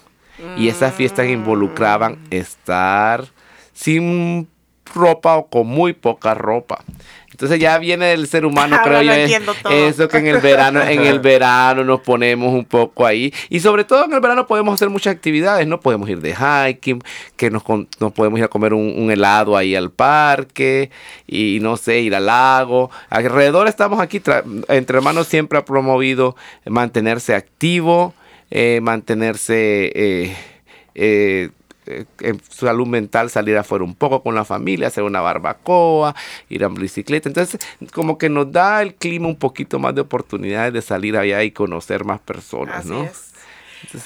y 0.55 0.69
esas 0.69 0.93
fiestas 0.93 1.27
involucraban 1.27 2.19
estar 2.29 3.25
sin 3.73 4.47
ropa 4.93 5.37
o 5.37 5.47
con 5.47 5.65
muy 5.67 5.93
poca 5.93 6.33
ropa. 6.35 6.83
Entonces 7.37 7.59
ya 7.59 7.77
viene 7.77 8.07
del 8.07 8.25
ser 8.27 8.47
humano, 8.47 8.77
Ahora 8.77 8.87
creo 8.89 9.01
yo. 9.03 9.11
es- 9.11 9.19
entiendo 9.19 9.53
todo. 9.61 9.71
Eso 9.71 10.07
que 10.07 10.17
en 10.17 10.25
el 10.25 10.39
verano, 10.39 10.81
en 10.81 11.01
el 11.03 11.19
verano 11.21 11.83
nos 11.83 12.01
ponemos 12.01 12.51
un 12.51 12.65
poco 12.65 13.05
ahí. 13.05 13.31
Y 13.49 13.59
sobre 13.59 13.83
todo 13.83 14.05
en 14.05 14.13
el 14.13 14.19
verano 14.21 14.47
podemos 14.47 14.73
hacer 14.73 14.89
muchas 14.89 15.13
actividades, 15.13 15.67
¿no? 15.67 15.79
Podemos 15.79 16.09
ir 16.09 16.19
de 16.19 16.33
hiking, 16.35 16.99
que 17.35 17.51
nos, 17.51 17.61
con- 17.61 17.87
nos 17.99 18.11
podemos 18.11 18.39
ir 18.39 18.45
a 18.45 18.47
comer 18.47 18.73
un, 18.73 18.91
un 18.97 19.11
helado 19.11 19.55
ahí 19.55 19.75
al 19.75 19.91
parque, 19.91 20.89
y 21.27 21.59
no 21.61 21.77
sé, 21.77 21.99
ir 21.99 22.15
al 22.15 22.25
lago. 22.25 22.89
Alrededor 23.11 23.67
estamos 23.67 23.99
aquí, 23.99 24.19
tra- 24.19 24.43
entre 24.69 24.97
hermanos 24.97 25.27
siempre 25.27 25.59
ha 25.59 25.63
promovido 25.63 26.35
mantenerse 26.65 27.35
activo, 27.35 28.15
eh, 28.49 28.79
mantenerse 28.81 29.91
eh, 29.93 30.35
eh, 30.95 31.49
eh, 31.87 32.05
en 32.21 32.41
salud 32.49 32.87
mental, 32.87 33.29
salir 33.29 33.57
afuera 33.57 33.83
un 33.83 33.95
poco 33.95 34.21
con 34.23 34.35
la 34.35 34.45
familia, 34.45 34.87
hacer 34.87 35.03
una 35.03 35.21
barbacoa, 35.21 36.15
ir 36.49 36.63
en 36.63 36.73
bicicleta. 36.75 37.29
Entonces, 37.29 37.59
como 37.93 38.17
que 38.17 38.29
nos 38.29 38.51
da 38.51 38.81
el 38.81 38.95
clima 38.95 39.27
un 39.27 39.37
poquito 39.37 39.79
más 39.79 39.95
de 39.95 40.01
oportunidades 40.01 40.73
de 40.73 40.81
salir 40.81 41.17
allá 41.17 41.43
y 41.43 41.51
conocer 41.51 42.03
más 42.05 42.19
personas, 42.19 42.77
Así 42.79 42.89
¿no? 42.89 43.03
es. 43.03 43.27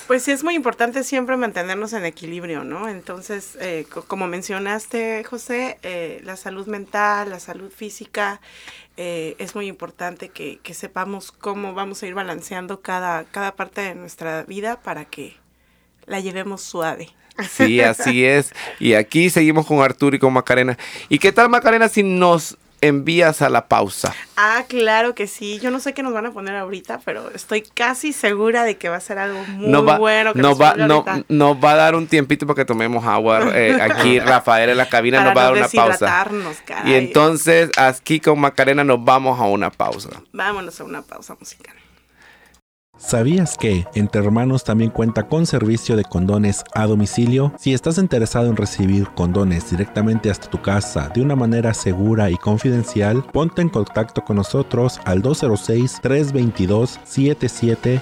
Pues 0.08 0.24
sí, 0.24 0.32
es 0.32 0.44
muy 0.44 0.54
importante 0.56 1.04
siempre 1.04 1.38
mantenernos 1.38 1.94
en 1.94 2.04
equilibrio, 2.06 2.64
¿no? 2.66 2.90
Entonces, 2.90 3.58
eh, 3.62 3.86
co- 3.92 4.04
como 4.04 4.28
mencionaste, 4.28 5.24
José, 5.24 5.80
eh, 5.82 6.20
la 6.26 6.36
salud 6.36 6.68
mental, 6.68 7.30
la 7.30 7.40
salud 7.40 7.72
física, 7.72 8.42
eh, 8.98 9.36
es 9.40 9.56
muy 9.56 9.68
importante 9.68 10.30
que, 10.30 10.60
que 10.62 10.74
sepamos 10.74 11.32
cómo 11.32 11.74
vamos 11.74 12.04
a 12.04 12.08
ir 12.08 12.14
balanceando 12.14 12.82
cada, 12.82 13.24
cada 13.24 13.56
parte 13.56 13.82
de 13.82 13.96
nuestra 13.96 14.44
vida 14.44 14.82
para 14.82 15.06
que 15.06 15.38
la 16.06 16.20
llevemos 16.20 16.62
suave. 16.62 17.10
Sí, 17.50 17.82
así 17.82 18.26
es. 18.26 18.54
Y 18.80 18.94
aquí 18.94 19.30
seguimos 19.30 19.66
con 19.66 19.82
Arturo 19.82 20.16
y 20.16 20.20
con 20.20 20.34
Macarena. 20.34 20.78
¿Y 21.10 21.20
qué 21.20 21.32
tal, 21.32 21.50
Macarena, 21.50 21.88
si 21.90 22.04
nos 22.04 22.58
envías 22.82 23.42
a 23.44 23.50
la 23.50 23.68
pausa? 23.68 24.14
Ah, 24.36 24.64
claro 24.68 25.14
que 25.16 25.28
sí. 25.28 25.60
Yo 25.60 25.70
no 25.72 25.80
sé 25.80 25.94
qué 25.94 26.02
nos 26.04 26.14
van 26.14 26.26
a 26.26 26.32
poner 26.32 26.56
ahorita, 26.56 27.00
pero 27.06 27.30
estoy 27.32 27.62
casi 27.62 28.12
segura 28.12 28.64
de 28.64 28.78
que 28.78 28.90
va 28.90 28.96
a 28.96 29.00
ser 29.02 29.18
algo 29.20 29.40
muy 29.46 29.68
nos 29.70 29.88
va, 29.88 29.98
bueno. 30.00 30.34
Que 30.34 30.40
nos, 30.42 30.58
nos 30.58 30.62
va, 30.62 30.74
no- 30.76 31.06
nos 31.30 31.58
va 31.64 31.72
a 31.74 31.76
dar 31.76 31.96
un 31.96 32.08
tiempito 32.08 32.46
para 32.48 32.56
que 32.56 32.66
tomemos 32.66 33.06
agua. 33.06 33.52
eh, 33.56 33.78
aquí 33.82 34.20
Rafael 34.20 34.70
en 34.72 34.78
la 34.78 34.90
cabina 34.90 35.20
Para 35.20 35.30
nos 35.30 35.38
va 35.38 35.42
a 35.42 35.46
dar 35.46 35.54
no 35.54 35.60
una 35.60 35.70
pausa. 35.70 36.56
caray. 36.66 36.92
Y 36.92 36.96
entonces 36.96 37.70
aquí 37.78 38.20
con 38.20 38.40
Macarena 38.40 38.84
nos 38.84 39.04
vamos 39.04 39.40
a 39.40 39.44
una 39.44 39.70
pausa. 39.70 40.10
Vámonos 40.34 40.80
a 40.80 40.84
una 40.84 41.02
pausa 41.04 41.36
musical. 41.40 41.76
¿Sabías 42.98 43.58
que 43.58 43.86
Entre 43.96 44.22
Hermanos 44.22 44.64
también 44.64 44.92
cuenta 44.92 45.28
con 45.28 45.46
servicio 45.46 45.96
de 45.96 46.04
condones 46.04 46.64
a 46.74 46.86
domicilio? 46.86 47.54
Si 47.58 47.74
estás 47.74 47.98
interesado 47.98 48.48
en 48.48 48.56
recibir 48.56 49.08
condones 49.10 49.72
directamente 49.72 50.30
hasta 50.30 50.50
tu 50.50 50.62
casa 50.62 51.10
de 51.10 51.22
una 51.22 51.36
manera 51.36 51.74
segura 51.74 52.30
y 52.30 52.38
confidencial, 52.38 53.26
ponte 53.34 53.62
en 53.62 53.70
contacto 53.70 54.24
con 54.24 54.38
nosotros 54.38 55.02
al 55.06 55.22
206-322-7700. 55.24 58.02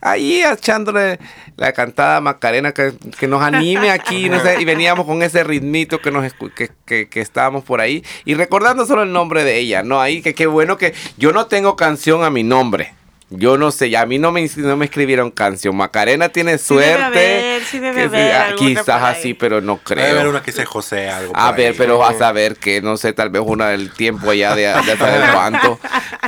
ahí 0.00 0.42
echándole 0.42 1.18
la 1.56 1.72
cantada 1.72 2.20
Macarena 2.20 2.72
que, 2.72 2.94
que 3.18 3.28
nos 3.28 3.42
anime 3.42 3.90
aquí, 3.90 4.28
no 4.28 4.40
sé, 4.40 4.60
y 4.60 4.64
veníamos 4.64 5.06
con 5.06 5.22
ese 5.22 5.44
ritmito 5.44 6.00
que 6.00 6.10
nos 6.10 6.32
que, 6.54 6.70
que, 6.84 7.08
que 7.08 7.20
estábamos 7.20 7.64
por 7.64 7.80
ahí 7.80 8.04
y 8.24 8.34
recordando 8.34 8.86
solo 8.86 9.02
el 9.02 9.12
nombre 9.12 9.44
de 9.44 9.58
ella, 9.58 9.82
¿no? 9.82 10.00
Ahí 10.00 10.22
que 10.22 10.34
qué 10.34 10.46
bueno 10.46 10.76
que 10.76 10.94
yo 11.16 11.32
no 11.32 11.46
tengo 11.46 11.76
canción 11.76 12.24
a 12.24 12.30
mi 12.30 12.42
nombre. 12.42 12.94
Yo 13.34 13.56
no 13.58 13.70
sé, 13.70 13.96
a 13.96 14.04
mí 14.06 14.18
no 14.18 14.30
me, 14.32 14.48
no 14.56 14.76
me 14.76 14.84
escribieron 14.84 15.30
canción. 15.30 15.74
Macarena 15.76 16.28
tiene 16.28 16.58
Sí 16.58 16.74
debe 16.74 16.86
suerte. 16.96 17.04
haber, 17.04 17.64
sí 17.64 17.78
debe 17.78 17.94
que 17.94 18.02
haber 18.06 18.34
ah, 18.34 18.54
quizás 18.56 19.02
así, 19.02 19.34
pero 19.34 19.60
no 19.60 19.78
creo. 19.78 20.04
Debe 20.04 20.18
haber 20.18 20.28
una 20.30 20.42
que 20.42 20.50
dice 20.52 20.64
José 20.64 21.08
algo. 21.08 21.32
A 21.34 21.52
ver, 21.52 21.72
ahí. 21.72 21.74
pero 21.78 21.98
vas 21.98 22.20
a 22.20 22.32
ver 22.32 22.56
que 22.56 22.80
no 22.82 22.96
sé, 22.96 23.12
tal 23.12 23.30
vez 23.30 23.42
una 23.44 23.68
del 23.68 23.92
tiempo 23.92 24.30
allá 24.30 24.54
de, 24.54 24.66
de 24.66 24.96
saber 24.98 25.22
cuánto, 25.32 25.78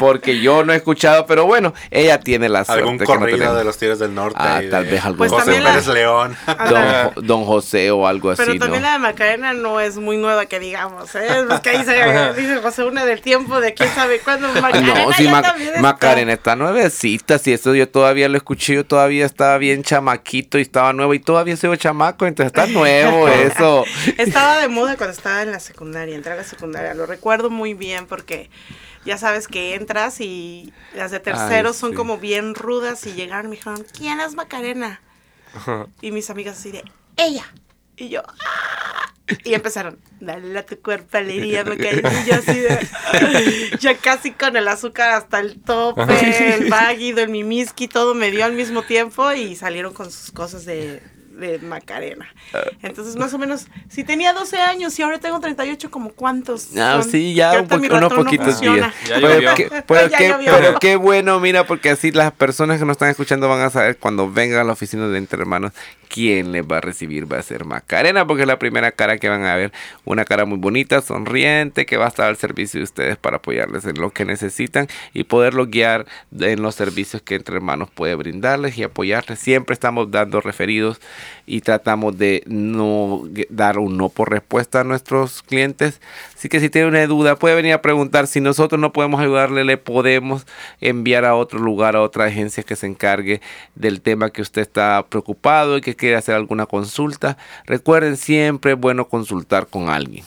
porque 0.00 0.40
yo 0.40 0.64
no 0.64 0.72
he 0.72 0.76
escuchado, 0.76 1.26
pero 1.26 1.46
bueno, 1.46 1.74
ella 1.90 2.20
tiene 2.20 2.48
la 2.48 2.64
suerte. 2.64 2.82
Algún 2.82 2.96
no 2.98 3.04
corrido 3.04 3.54
de 3.54 3.64
los 3.64 3.76
Tigres 3.78 3.98
del 3.98 4.14
Norte. 4.14 4.38
Ah, 4.40 4.60
tal 4.70 4.84
vez 4.86 5.04
algún 5.04 5.18
Pues 5.18 5.32
José 5.32 5.52
Pérez 5.60 5.86
León. 5.88 6.36
Don, 6.70 7.26
Don 7.26 7.44
José 7.44 7.90
o 7.90 8.06
algo 8.06 8.30
así, 8.30 8.42
Pero 8.42 8.54
¿no? 8.54 8.60
también 8.60 8.82
la 8.82 8.92
de 8.92 8.98
Macarena 8.98 9.52
no 9.52 9.80
es 9.80 9.96
muy 9.96 10.16
nueva 10.16 10.46
que 10.46 10.58
digamos, 10.58 11.14
¿eh? 11.14 11.44
Es 11.50 11.60
que 11.60 11.70
ahí 11.70 11.84
se 11.84 11.92
dice 12.40 12.56
José 12.62 12.84
una 12.84 13.04
del 13.04 13.20
tiempo 13.20 13.60
de 13.60 13.74
quién 13.74 13.88
sabe 13.94 14.20
cuándo. 14.20 14.48
Macarena 14.60 15.04
No, 15.04 15.12
si 15.12 15.24
ya 15.24 15.30
Ma- 15.30 15.42
también 15.42 15.68
está. 15.70 15.80
Macarena 15.82 16.32
nuevecita, 16.94 17.38
si 17.38 17.52
eso 17.52 17.74
yo 17.74 17.88
todavía 17.88 18.28
lo 18.28 18.36
escuché, 18.36 18.74
yo 18.74 18.86
todavía 18.86 19.26
estaba 19.26 19.58
bien 19.58 19.82
chamaquito 19.82 20.58
y 20.58 20.62
estaba 20.62 20.92
nuevo 20.92 21.14
y 21.14 21.18
todavía 21.18 21.56
soy 21.56 21.76
chamaco, 21.76 22.26
entonces 22.26 22.46
está 22.46 22.66
nuevo 22.66 23.28
eso. 23.28 23.84
Estaba 24.16 24.58
de 24.58 24.68
moda 24.68 24.96
cuando 24.96 25.12
estaba 25.12 25.42
en 25.42 25.50
la 25.50 25.60
secundaria, 25.60 26.14
entré 26.14 26.32
a 26.32 26.36
la 26.36 26.44
secundaria. 26.44 26.94
Lo 26.94 27.06
recuerdo 27.06 27.50
muy 27.50 27.74
bien 27.74 28.06
porque 28.06 28.48
ya 29.04 29.18
sabes 29.18 29.48
que 29.48 29.74
entras 29.74 30.20
y 30.20 30.72
las 30.94 31.10
de 31.10 31.20
terceros 31.20 31.76
Ay, 31.76 31.80
son 31.80 31.90
sí. 31.90 31.96
como 31.96 32.18
bien 32.18 32.54
rudas 32.54 33.06
y 33.06 33.12
llegaron 33.12 33.46
y 33.46 33.48
me 33.50 33.56
dijeron, 33.56 33.84
¿quién 33.96 34.20
es 34.20 34.34
Macarena? 34.34 35.00
Y 36.00 36.10
mis 36.10 36.30
amigas 36.30 36.58
así 36.58 36.72
de, 36.72 36.82
ella. 37.16 37.44
Y 37.96 38.08
yo, 38.08 38.22
"Ah". 38.26 39.10
Y 39.42 39.54
empezaron, 39.54 39.98
dale 40.20 40.58
a 40.58 40.66
tu 40.66 40.78
cuerpo 40.80 41.16
alegría, 41.16 41.64
Macarena. 41.64 42.12
Y 42.22 42.28
yo 42.28 42.34
así 42.34 42.60
de, 42.60 42.78
ya 43.80 43.96
casi 43.96 44.32
con 44.32 44.54
el 44.56 44.68
azúcar 44.68 45.12
hasta 45.12 45.40
el 45.40 45.62
tope, 45.62 46.54
el 46.56 46.68
váguido, 46.68 47.22
el 47.22 47.30
mimiski, 47.30 47.88
todo 47.88 48.14
me 48.14 48.30
dio 48.30 48.44
al 48.44 48.52
mismo 48.52 48.82
tiempo 48.82 49.32
y 49.32 49.56
salieron 49.56 49.94
con 49.94 50.10
sus 50.12 50.30
cosas 50.30 50.66
de, 50.66 51.00
de 51.30 51.58
Macarena. 51.60 52.26
Entonces, 52.82 53.16
más 53.16 53.32
o 53.32 53.38
menos, 53.38 53.66
si 53.88 54.04
tenía 54.04 54.34
12 54.34 54.58
años 54.58 54.98
y 54.98 55.02
ahora 55.02 55.18
tengo 55.18 55.40
38, 55.40 55.90
¿como 55.90 56.10
cuántos? 56.12 56.76
Ah, 56.76 57.00
son? 57.00 57.10
sí, 57.10 57.32
ya 57.32 57.62
un 57.62 57.72
unos 57.72 58.00
no 58.02 58.08
poquitos 58.10 58.60
días. 58.60 58.92
Ya 59.08 59.14
pero, 59.14 59.28
llovió. 59.40 59.54
qué, 59.54 59.82
pero 59.86 60.08
Ya 60.10 60.18
qué- 60.18 60.28
llovió. 60.28 60.52
pero 60.54 60.78
qué 60.78 60.96
bueno, 60.96 61.40
mira, 61.40 61.66
porque 61.66 61.88
así 61.88 62.12
las 62.12 62.30
personas 62.32 62.78
que 62.78 62.84
nos 62.84 62.96
están 62.96 63.08
escuchando 63.08 63.48
van 63.48 63.60
a 63.62 63.70
saber 63.70 63.96
cuando 63.96 64.30
vengan 64.30 64.60
a 64.60 64.64
la 64.64 64.72
oficina 64.74 65.08
de 65.08 65.16
Entre 65.16 65.40
Hermanos 65.40 65.72
quién 66.14 66.52
les 66.52 66.62
va 66.62 66.76
a 66.76 66.80
recibir. 66.80 67.30
Va 67.30 67.38
a 67.38 67.42
ser 67.42 67.64
Macarena, 67.64 68.24
porque 68.24 68.42
es 68.42 68.46
la 68.46 68.60
primera 68.60 68.92
cara 68.92 69.18
que 69.18 69.28
van 69.28 69.44
a 69.44 69.56
ver. 69.56 69.72
Una 70.04 70.24
cara 70.24 70.44
muy 70.44 70.58
bonita, 70.58 71.02
sonriente, 71.02 71.86
que 71.86 71.96
va 71.96 72.04
a 72.04 72.08
estar 72.08 72.28
al 72.28 72.36
servicio 72.36 72.78
de 72.78 72.84
ustedes 72.84 73.16
para 73.16 73.38
apoyarles 73.38 73.84
en 73.84 74.00
lo 74.00 74.10
que 74.10 74.24
necesitan 74.24 74.86
y 75.12 75.24
poderlos 75.24 75.70
guiar 75.70 76.06
en 76.38 76.62
los 76.62 76.76
servicios 76.76 77.20
que 77.20 77.34
Entre 77.34 77.56
Hermanos 77.56 77.88
puede 77.92 78.14
brindarles 78.14 78.78
y 78.78 78.84
apoyarles. 78.84 79.40
Siempre 79.40 79.74
estamos 79.74 80.12
dando 80.12 80.40
referidos 80.40 81.00
y 81.46 81.62
tratamos 81.62 82.16
de 82.16 82.44
no 82.46 83.24
dar 83.50 83.78
un 83.78 83.96
no 83.96 84.08
por 84.08 84.30
respuesta 84.30 84.80
a 84.80 84.84
nuestros 84.84 85.42
clientes. 85.42 86.00
Así 86.36 86.48
que 86.48 86.60
si 86.60 86.70
tiene 86.70 86.86
una 86.86 87.04
duda, 87.08 87.36
puede 87.36 87.56
venir 87.56 87.72
a 87.72 87.82
preguntar. 87.82 88.28
Si 88.28 88.40
nosotros 88.40 88.80
no 88.80 88.92
podemos 88.92 89.20
ayudarle, 89.20 89.64
le 89.64 89.78
podemos 89.78 90.46
enviar 90.80 91.24
a 91.24 91.34
otro 91.34 91.58
lugar, 91.58 91.96
a 91.96 92.02
otra 92.02 92.26
agencia 92.26 92.62
que 92.62 92.76
se 92.76 92.86
encargue 92.86 93.40
del 93.74 94.00
tema 94.00 94.30
que 94.30 94.42
usted 94.42 94.62
está 94.62 95.04
preocupado 95.08 95.76
y 95.76 95.80
que 95.80 95.96
quiere 96.04 96.16
hacer 96.18 96.34
alguna 96.34 96.66
consulta. 96.66 97.38
Recuerden, 97.64 98.18
siempre 98.18 98.72
es 98.72 98.78
bueno 98.78 99.08
consultar 99.08 99.68
con 99.68 99.88
alguien. 99.88 100.22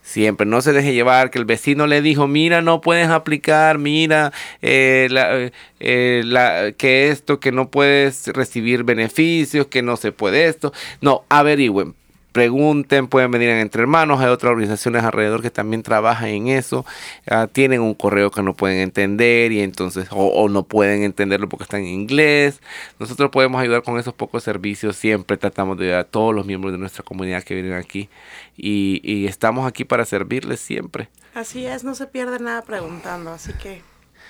Siempre, 0.00 0.46
no 0.46 0.62
se 0.62 0.72
deje 0.72 0.94
llevar 0.94 1.32
que 1.32 1.40
el 1.40 1.44
vecino 1.44 1.88
le 1.88 2.00
dijo, 2.00 2.28
mira, 2.28 2.62
no 2.62 2.80
puedes 2.80 3.08
aplicar, 3.08 3.78
mira, 3.78 4.32
eh, 4.62 5.50
eh, 5.80 6.74
que 6.78 7.08
esto, 7.08 7.40
que 7.40 7.50
no 7.50 7.72
puedes 7.72 8.28
recibir 8.28 8.84
beneficios, 8.84 9.66
que 9.66 9.82
no 9.82 9.96
se 9.96 10.12
puede 10.12 10.46
esto. 10.46 10.72
No, 11.00 11.24
averigüen, 11.28 11.96
pregunten, 12.36 13.08
pueden 13.08 13.30
venir 13.30 13.48
en 13.48 13.56
Entre 13.56 13.80
Hermanos, 13.80 14.20
hay 14.20 14.26
otras 14.26 14.50
organizaciones 14.50 15.02
alrededor 15.02 15.40
que 15.40 15.50
también 15.50 15.82
trabajan 15.82 16.28
en 16.28 16.48
eso, 16.48 16.84
Ah, 17.30 17.46
tienen 17.50 17.80
un 17.80 17.94
correo 17.94 18.30
que 18.30 18.42
no 18.42 18.52
pueden 18.52 18.78
entender 18.80 19.52
y 19.52 19.60
entonces, 19.60 20.08
o, 20.10 20.26
o 20.26 20.50
no 20.50 20.62
pueden 20.64 21.02
entenderlo 21.02 21.48
porque 21.48 21.62
está 21.62 21.78
en 21.78 21.86
inglés. 21.86 22.60
Nosotros 22.98 23.30
podemos 23.30 23.58
ayudar 23.62 23.82
con 23.82 23.98
esos 23.98 24.12
pocos 24.12 24.42
servicios, 24.42 24.96
siempre 24.96 25.38
tratamos 25.38 25.78
de 25.78 25.86
ayudar 25.86 26.00
a 26.00 26.04
todos 26.04 26.34
los 26.34 26.44
miembros 26.44 26.72
de 26.72 26.78
nuestra 26.78 27.02
comunidad 27.02 27.42
que 27.42 27.54
vienen 27.54 27.72
aquí 27.72 28.10
y, 28.54 29.00
y 29.02 29.26
estamos 29.26 29.66
aquí 29.66 29.86
para 29.86 30.04
servirles 30.04 30.60
siempre. 30.60 31.08
Así 31.32 31.64
es, 31.64 31.84
no 31.84 31.94
se 31.94 32.06
pierde 32.06 32.38
nada 32.38 32.60
preguntando, 32.60 33.30
así 33.30 33.54
que 33.54 33.80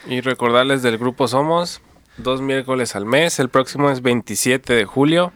Y 0.07 0.21
recordarles 0.21 0.81
del 0.83 0.97
grupo 0.97 1.27
Somos, 1.27 1.83
dos 2.19 2.41
miércoles 2.41 2.95
al 2.95 3.05
mes. 3.05 3.41
El 3.41 3.49
próximo 3.49 3.91
es 3.91 4.01
27 4.01 4.75
de 4.75 4.85
julio 4.85 5.33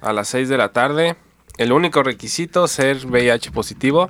a 0.00 0.14
las 0.14 0.28
6 0.28 0.48
de 0.48 0.56
la 0.56 0.72
tarde. 0.72 1.16
El 1.58 1.72
único 1.72 2.04
requisito 2.04 2.68
ser 2.68 3.04
VIH 3.04 3.50
positivo. 3.50 4.08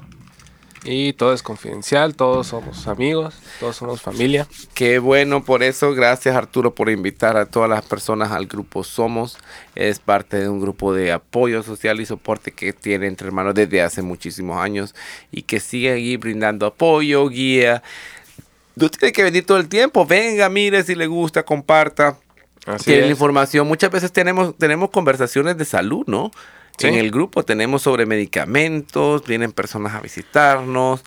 Y 0.85 1.13
todo 1.15 1.33
es 1.33 1.43
confidencial, 1.43 2.15
todos 2.15 2.47
somos 2.47 2.87
amigos, 2.87 3.35
todos 3.59 3.77
somos 3.77 4.01
familia. 4.01 4.47
Qué 4.75 5.01
bueno, 5.01 5.45
por 5.45 5.65
eso 5.65 5.93
gracias 5.93 6.37
Arturo 6.37 6.73
por 6.73 6.89
invitar 6.89 7.37
a 7.37 7.47
todas 7.47 7.69
las 7.69 7.85
personas 7.85 8.31
al 8.31 8.47
grupo 8.47 8.85
Somos. 8.85 9.39
Es 9.75 9.99
parte 9.99 10.39
de 10.39 10.49
un 10.49 10.61
grupo 10.61 10.95
de 10.95 11.11
apoyo 11.11 11.65
social 11.65 12.01
y 12.01 12.07
soporte 12.07 12.53
que 12.53 12.73
tiene 12.73 13.09
entre 13.09 13.27
hermanos 13.27 13.55
desde 13.55 13.83
hace 13.83 14.03
muchísimos 14.03 14.59
años 14.59 14.95
y 15.33 15.43
que 15.43 15.59
sigue 15.59 15.91
ahí 15.91 16.17
brindando 16.17 16.65
apoyo, 16.67 17.29
guía. 17.29 17.83
No 18.77 18.89
tiene 18.89 19.13
que 19.13 19.25
venir 19.25 19.45
todo 19.45 19.59
el 19.59 19.69
tiempo, 19.69 20.07
venga, 20.07 20.49
mire 20.49 20.85
si 20.85 20.95
le 20.95 21.09
gusta, 21.09 21.43
comparta. 21.43 22.19
Así 22.67 22.85
tiene 22.85 23.01
la 23.01 23.07
es. 23.09 23.13
información. 23.13 23.67
Muchas 23.67 23.91
veces 23.91 24.13
tenemos, 24.13 24.57
tenemos 24.57 24.91
conversaciones 24.91 25.57
de 25.59 25.65
salud, 25.65 26.05
¿no? 26.07 26.31
Sí. 26.79 26.87
En 26.89 26.95
el 26.95 27.11
grupo 27.11 27.43
tenemos 27.45 27.83
sobre 27.83 28.07
medicamentos, 28.07 29.25
vienen 29.27 29.53
personas 29.53 29.95
a 29.95 30.01
visitarnos. 30.01 31.03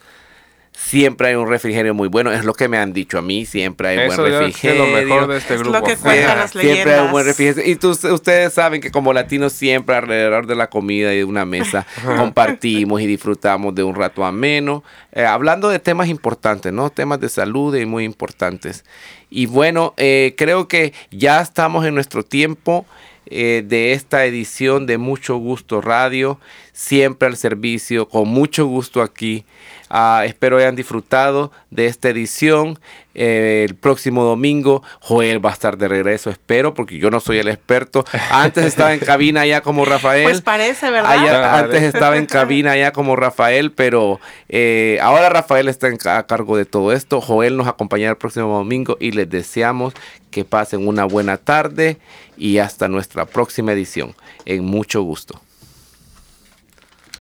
Siempre 0.74 1.28
hay 1.28 1.36
un 1.36 1.48
refrigerio 1.50 1.94
muy 1.94 2.08
bueno, 2.08 2.32
es 2.32 2.46
lo 2.46 2.54
que 2.54 2.68
me 2.70 2.78
han 2.78 2.92
dicho 2.94 3.18
a 3.18 3.22
mí, 3.22 3.46
siempre 3.46 3.90
hay 3.90 4.00
Eso 4.00 4.22
buen 4.22 4.32
ya 4.32 4.38
es 4.38 4.44
refrigerio. 4.46 4.86
lo 4.86 4.92
mejor 4.94 5.28
de 5.28 5.38
este 5.38 5.54
Es 5.56 5.60
grupo. 5.62 5.78
lo 5.78 5.84
que 5.84 5.98
cuentan 5.98 6.38
las 6.40 6.52
Siempre 6.52 6.94
hay 6.96 7.02
un 7.06 7.12
buen 7.12 7.26
leyendas. 7.26 7.26
refrigerio. 7.56 7.72
Y 7.72 7.76
tú- 7.76 7.90
ustedes 8.14 8.54
saben 8.54 8.80
que 8.82 8.90
como 8.90 9.12
latinos 9.14 9.52
siempre 9.54 9.96
alrededor 9.96 10.48
de 10.48 10.56
la 10.56 10.70
comida 10.70 11.14
y 11.14 11.18
de 11.18 11.24
una 11.26 11.46
mesa 11.46 11.86
compartimos 12.18 13.02
y 13.02 13.06
disfrutamos 13.06 13.76
de 13.76 13.84
un 13.84 13.96
rato 13.96 14.26
ameno, 14.26 14.84
eh, 15.12 15.26
hablando 15.26 15.68
de 15.70 15.80
temas 15.80 16.08
importantes, 16.08 16.72
¿no? 16.72 16.90
Temas 16.90 17.20
de 17.20 17.30
salud 17.30 17.76
y 17.76 17.86
muy 17.86 18.06
importantes. 18.06 18.84
Y 19.30 19.46
bueno, 19.48 19.94
eh, 19.98 20.36
creo 20.38 20.68
que 20.70 20.94
ya 21.12 21.42
estamos 21.42 21.86
en 21.86 21.94
nuestro 21.96 22.24
tiempo 22.24 22.86
eh, 23.32 23.63
de 23.65 23.94
esta 23.94 24.26
edición 24.26 24.86
de 24.86 24.98
Mucho 24.98 25.38
Gusto 25.38 25.80
Radio, 25.80 26.39
siempre 26.74 27.28
al 27.28 27.38
servicio, 27.38 28.08
con 28.08 28.28
mucho 28.28 28.65
gusto 28.65 29.02
aquí. 29.02 29.46
Ah, 29.93 30.23
espero 30.25 30.58
hayan 30.58 30.77
disfrutado 30.77 31.51
de 31.69 31.88
esta 31.88 32.08
edición. 32.10 32.80
Eh, 33.13 33.65
el 33.67 33.75
próximo 33.75 34.23
domingo 34.23 34.84
Joel 35.01 35.45
va 35.45 35.49
a 35.49 35.54
estar 35.54 35.77
de 35.77 35.89
regreso, 35.89 36.30
espero, 36.30 36.73
porque 36.73 36.97
yo 36.97 37.12
no 37.12 37.19
soy 37.19 37.39
el 37.39 37.49
experto. 37.49 38.06
Antes 38.32 38.63
estaba 38.65 38.93
en 38.93 38.99
cabina 39.06 39.45
ya 39.45 39.60
como 39.60 39.84
Rafael. 39.84 40.23
Pues 40.23 40.41
parece, 40.41 40.89
¿verdad? 40.89 41.12
Allá- 41.12 41.58
antes 41.60 41.84
estaba 41.84 42.15
en 42.15 42.25
cabina 42.25 42.77
ya 42.77 42.93
como 42.93 43.17
Rafael, 43.17 43.73
pero 43.73 44.21
eh, 44.47 44.97
ahora 45.01 45.27
Rafael 45.27 45.67
está 45.67 45.89
en 45.89 45.97
a 46.06 46.23
cargo 46.25 46.56
de 46.56 46.63
todo 46.63 46.93
esto. 46.93 47.19
Joel 47.19 47.58
nos 47.58 47.67
acompañará 47.67 48.12
el 48.12 48.17
próximo 48.17 48.58
domingo 48.58 48.95
y 49.01 49.12
les 49.12 49.30
deseamos 49.30 49.93
que 50.30 50.45
pasen 50.45 50.88
una 50.88 51.04
buena 51.04 51.36
tarde 51.36 51.97
y 52.38 52.60
hasta 52.60 52.88
nuestra 52.88 53.25
próxima 53.25 53.73
edición. 53.73 54.15
En 54.45 54.63
mucho 54.63 55.01
gusto. 55.01 55.41